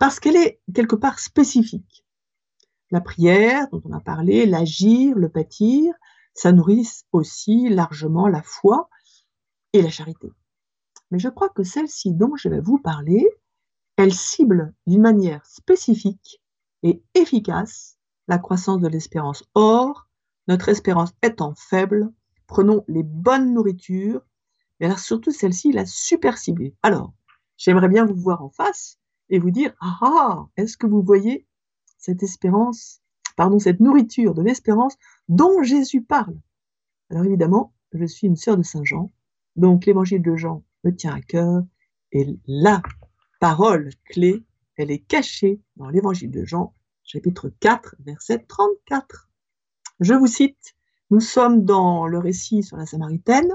[0.00, 2.04] parce qu'elle est quelque part spécifique.
[2.90, 5.94] La prière, dont on a parlé, l'agir, le pâtir,
[6.34, 8.90] ça nourrit aussi largement la foi
[9.72, 10.32] et la charité.
[11.12, 13.24] Mais je crois que celle-ci dont je vais vous parler,
[13.96, 16.42] elle cible d'une manière spécifique
[16.82, 19.44] et efficace la croissance de l'espérance.
[19.54, 20.08] Or,
[20.48, 22.12] notre espérance étant faible,
[22.46, 24.22] prenons les bonnes nourritures,
[24.80, 26.74] et alors surtout celle-ci, la super ciblée.
[26.82, 27.12] Alors,
[27.56, 28.98] j'aimerais bien vous voir en face
[29.30, 31.46] et vous dire, ah, ah est-ce que vous voyez
[31.98, 33.00] cette espérance,
[33.36, 34.96] pardon, cette nourriture de l'espérance
[35.28, 36.36] dont Jésus parle?
[37.10, 39.12] Alors évidemment, je suis une sœur de Saint Jean,
[39.56, 41.62] donc l'évangile de Jean me tient à cœur,
[42.12, 42.82] et la
[43.40, 44.44] parole clé,
[44.76, 46.74] elle est cachée dans l'évangile de Jean,
[47.04, 49.28] chapitre 4, verset 34.
[50.00, 50.73] Je vous cite,
[51.10, 53.54] nous sommes dans le récit sur la Samaritaine,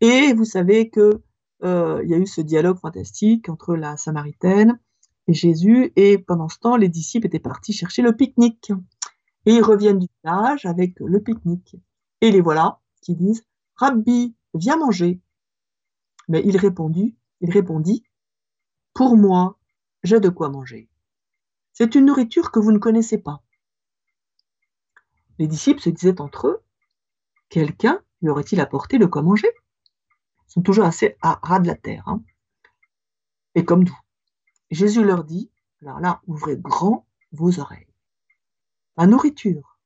[0.00, 1.22] et vous savez que
[1.64, 4.78] euh, il y a eu ce dialogue fantastique entre la Samaritaine
[5.26, 8.72] et Jésus, et pendant ce temps, les disciples étaient partis chercher le pique-nique.
[9.46, 11.76] Et ils reviennent du village avec le pique-nique.
[12.20, 13.44] Et les voilà qui disent
[13.76, 15.20] Rabbi, viens manger.
[16.28, 18.04] Mais il répondit, il répondit
[18.94, 19.58] Pour moi,
[20.02, 20.88] j'ai de quoi manger.
[21.72, 23.42] C'est une nourriture que vous ne connaissez pas.
[25.38, 26.62] Les disciples se disaient entre eux,
[27.48, 29.48] quelqu'un lui aurait-il apporté de quoi manger?
[30.48, 32.06] Ils sont toujours assez à ras de la terre.
[32.08, 32.22] Hein.
[33.54, 33.98] Et comme nous.
[34.70, 35.50] Jésus leur dit,
[35.82, 37.86] alors là, ouvrez grand vos oreilles.
[38.96, 39.78] La nourriture,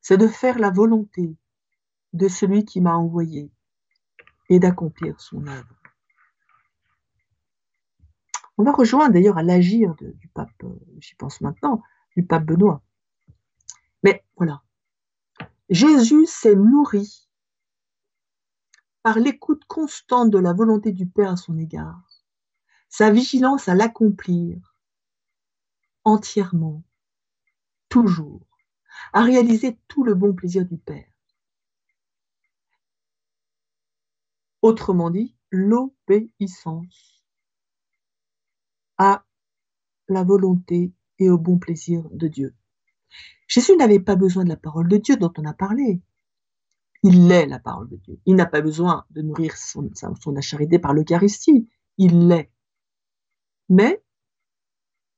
[0.00, 1.36] c'est de faire la volonté
[2.12, 3.50] de celui qui m'a envoyé
[4.48, 5.76] et d'accomplir son œuvre.
[8.58, 11.82] On va rejoindre d'ailleurs à l'agir du pape, euh, j'y pense maintenant,
[12.16, 12.82] du pape Benoît.
[14.02, 14.62] Mais voilà,
[15.68, 17.28] Jésus s'est nourri
[19.02, 22.02] par l'écoute constante de la volonté du Père à son égard,
[22.88, 24.76] sa vigilance à l'accomplir
[26.04, 26.82] entièrement,
[27.88, 28.46] toujours,
[29.12, 31.06] à réaliser tout le bon plaisir du Père.
[34.62, 37.24] Autrement dit, l'obéissance
[38.98, 39.24] à
[40.08, 42.54] la volonté et au bon plaisir de Dieu.
[43.50, 46.00] Jésus n'avait pas besoin de la parole de Dieu dont on a parlé.
[47.02, 48.20] Il est la parole de Dieu.
[48.24, 51.68] Il n'a pas besoin de nourrir son, son charité par l'Eucharistie.
[51.98, 52.52] Il l'est.
[53.68, 54.02] Mais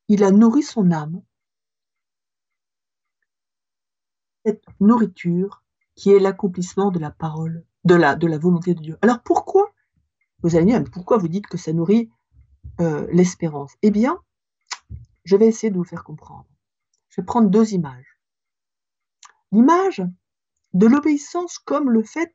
[0.09, 1.22] il a nourri son âme.
[4.47, 5.62] Cette nourriture
[5.95, 8.99] qui est l'accomplissement de la parole, de la, de la volonté de Dieu.
[9.03, 9.74] Alors pourquoi
[10.43, 12.11] Vous allez dire, pourquoi vous dites que ça nourrit
[12.80, 13.74] euh, l'espérance?
[13.83, 14.18] Eh bien,
[15.24, 16.47] je vais essayer de vous faire comprendre.
[17.11, 18.11] Je vais prendre deux images.
[19.53, 20.03] L'image
[20.72, 22.34] de l'obéissance comme le fait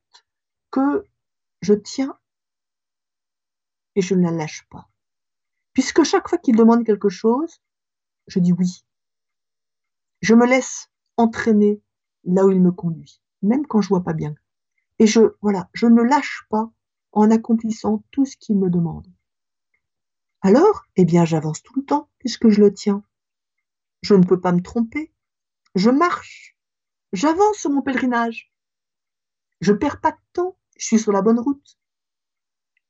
[0.71, 1.05] que
[1.61, 2.17] je tiens
[3.95, 4.87] et je ne la lâche pas.
[5.73, 7.61] Puisque chaque fois qu'il demande quelque chose,
[8.27, 8.85] je dis oui.
[10.21, 11.81] Je me laisse entraîner
[12.23, 14.35] là où il me conduit, même quand je vois pas bien.
[14.99, 16.71] Et je, voilà, je ne lâche pas
[17.11, 19.07] en accomplissant tout ce qu'il me demande.
[20.41, 23.03] Alors, eh bien, j'avance tout le temps puisque je le tiens.
[24.01, 25.11] Je ne peux pas me tromper.
[25.75, 26.56] Je marche.
[27.13, 28.51] J'avance sur mon pèlerinage.
[29.61, 30.57] Je perds pas de temps.
[30.77, 31.77] Je suis sur la bonne route.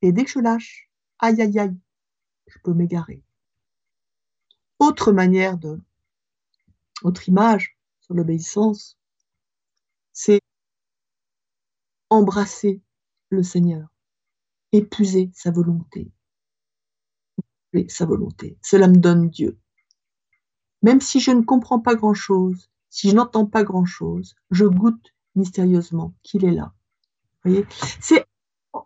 [0.02, 0.90] Et dès que je lâche,
[1.20, 1.78] aïe aïe aïe,
[2.48, 3.24] je peux m'égarer.
[4.80, 5.82] autre manière de,
[7.04, 8.98] autre image sur l'obéissance,
[10.14, 10.42] c'est
[12.10, 12.82] embrasser
[13.30, 13.90] le Seigneur,
[14.72, 16.12] épuiser sa volonté.
[17.90, 18.58] Sa volonté.
[18.64, 19.60] Cela me donne Dieu.
[20.82, 26.16] Même si je ne comprends pas grand-chose, si je n'entends pas grand-chose, je goûte mystérieusement
[26.24, 26.74] qu'il est là.
[27.44, 27.68] Vous voyez?
[28.02, 28.26] C'est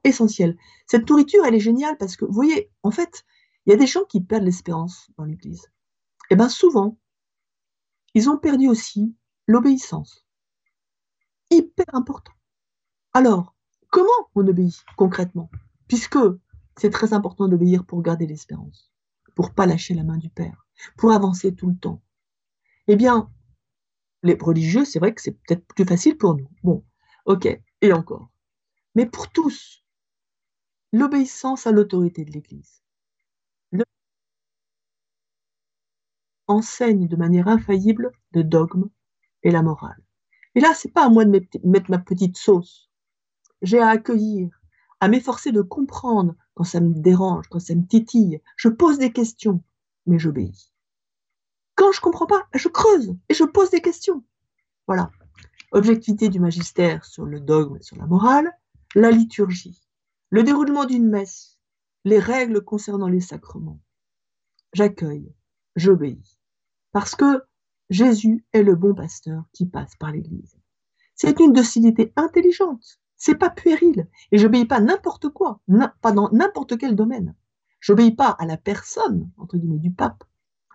[0.03, 0.57] essentiel.
[0.85, 3.23] Cette nourriture, elle est géniale parce que, vous voyez, en fait,
[3.65, 5.63] il y a des gens qui perdent l'espérance dans l'Église.
[6.29, 6.97] Et eh bien souvent,
[8.13, 9.15] ils ont perdu aussi
[9.47, 10.25] l'obéissance.
[11.49, 12.33] Hyper important.
[13.13, 13.55] Alors,
[13.91, 15.49] comment on obéit concrètement?
[15.87, 16.19] Puisque
[16.75, 18.91] c'est très important d'obéir pour garder l'espérance,
[19.35, 22.01] pour pas lâcher la main du Père, pour avancer tout le temps.
[22.89, 23.31] Eh bien,
[24.23, 26.47] les religieux, c'est vrai que c'est peut-être plus facile pour nous.
[26.63, 26.83] Bon,
[27.25, 27.47] ok,
[27.81, 28.29] et encore.
[28.95, 29.83] Mais pour tous,
[30.93, 32.81] l'obéissance à l'autorité de l'Église
[36.47, 38.89] enseigne de manière infaillible le dogme
[39.43, 40.01] et la morale.
[40.55, 41.31] Et là, c'est pas à moi de
[41.63, 42.89] mettre ma petite sauce.
[43.61, 44.49] J'ai à accueillir,
[44.99, 48.41] à m'efforcer de comprendre quand ça me dérange, quand ça me titille.
[48.57, 49.63] Je pose des questions,
[50.05, 50.70] mais j'obéis.
[51.75, 54.23] Quand je comprends pas, je creuse et je pose des questions.
[54.87, 55.11] Voilà.
[55.71, 58.51] Objectivité du magistère sur le dogme et sur la morale,
[58.93, 59.81] la liturgie,
[60.29, 61.59] le déroulement d'une messe,
[62.03, 63.79] les règles concernant les sacrements.
[64.73, 65.33] J'accueille,
[65.75, 66.37] j'obéis.
[66.91, 67.43] Parce que
[67.89, 70.57] Jésus est le bon pasteur qui passe par l'Église.
[71.15, 74.07] C'est une docilité intelligente, c'est pas puéril.
[74.31, 75.61] Et j'obéis pas n'importe quoi,
[76.01, 77.35] pas dans n'importe quel domaine.
[77.79, 80.23] J'obéis pas à la personne, entre guillemets, du pape,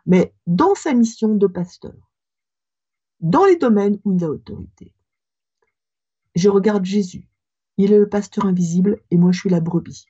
[0.07, 1.95] mais dans sa mission de pasteur,
[3.21, 4.95] dans les domaines où il a autorité.
[6.35, 7.29] Je regarde Jésus.
[7.77, 10.07] Il est le pasteur invisible et moi je suis la brebis.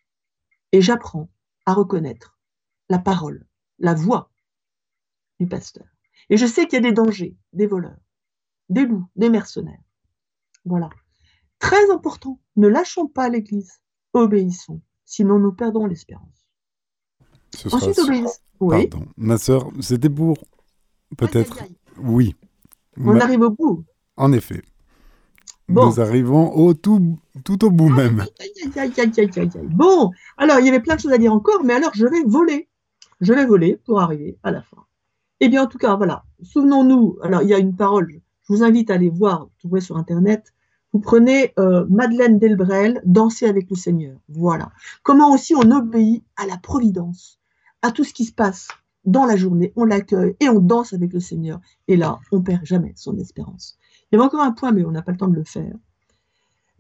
[0.72, 1.30] Et j'apprends
[1.64, 2.38] à reconnaître
[2.88, 3.47] la parole,
[3.78, 4.30] la voix
[5.40, 5.86] du pasteur.
[6.30, 7.99] Et je sais qu'il y a des dangers, des voleurs,
[8.68, 9.82] des loups, des mercenaires.
[10.64, 10.90] Voilà.
[11.59, 13.80] Très important, ne lâchons pas l'Église,
[14.12, 16.45] obéissons, sinon nous perdons l'espérance.
[17.64, 18.30] Ensuite, obéissons.
[18.61, 18.86] Oui.
[18.86, 19.07] Pardon.
[19.16, 20.36] Ma sœur, c'était pour
[21.16, 21.59] peut-être.
[21.98, 22.34] Oui.
[22.98, 23.84] On arrive au bout.
[24.16, 24.62] En effet.
[25.68, 28.24] Nous arrivons au tout, tout au bout même.
[29.64, 32.22] bon, alors il y avait plein de choses à dire encore, mais alors je vais
[32.24, 32.68] voler.
[33.20, 34.84] Je vais voler pour arriver à la fin.
[35.40, 36.24] Eh bien, en tout cas, voilà.
[36.42, 39.96] Souvenons-nous, alors il y a une parole, je vous invite à aller voir, trouver sur
[39.96, 40.52] Internet.
[40.92, 44.16] Vous prenez euh, Madeleine Delbrel, Danser avec le Seigneur.
[44.28, 44.70] Voilà.
[45.02, 47.38] Comment aussi on obéit à la providence,
[47.87, 48.68] à tout ce qui se passe
[49.05, 51.61] dans la journée, on l'accueille et on danse avec le Seigneur.
[51.87, 53.78] Et là, on perd jamais son espérance.
[54.11, 55.72] Il y avait encore un point, mais on n'a pas le temps de le faire.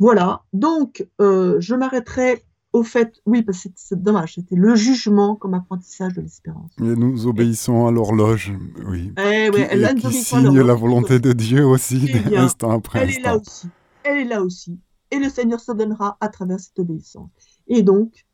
[0.00, 0.42] Voilà.
[0.52, 5.54] Donc, euh, je m'arrêterai au fait, oui, parce que c'est dommage, c'était le jugement comme
[5.54, 6.72] apprentissage de l'espérance.
[6.80, 8.52] Et nous obéissons à l'horloge,
[8.88, 9.12] oui.
[9.16, 9.50] Eh,
[9.94, 13.68] qui, qui signe la volonté de Dieu aussi, instant après elle Est là aussi.
[14.02, 14.78] Elle est là aussi.
[15.12, 17.30] Et le Seigneur se donnera à travers cette obéissance.
[17.68, 18.26] Et donc,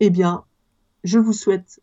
[0.00, 0.44] eh bien,
[1.04, 1.80] je vous souhaite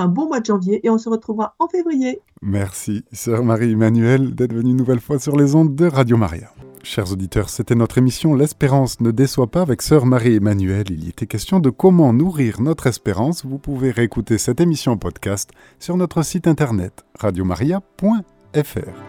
[0.00, 2.20] un bon mois de janvier et on se retrouvera en février.
[2.42, 6.52] Merci, sœur Marie-Emmanuelle, d'être venue une nouvelle fois sur les ondes de Radio Maria.
[6.82, 10.86] Chers auditeurs, c'était notre émission L'espérance ne déçoit pas avec sœur Marie-Emmanuelle.
[10.90, 13.44] Il y était question de comment nourrir notre espérance.
[13.44, 19.00] Vous pouvez réécouter cette émission podcast sur notre site internet radiomaria.fr.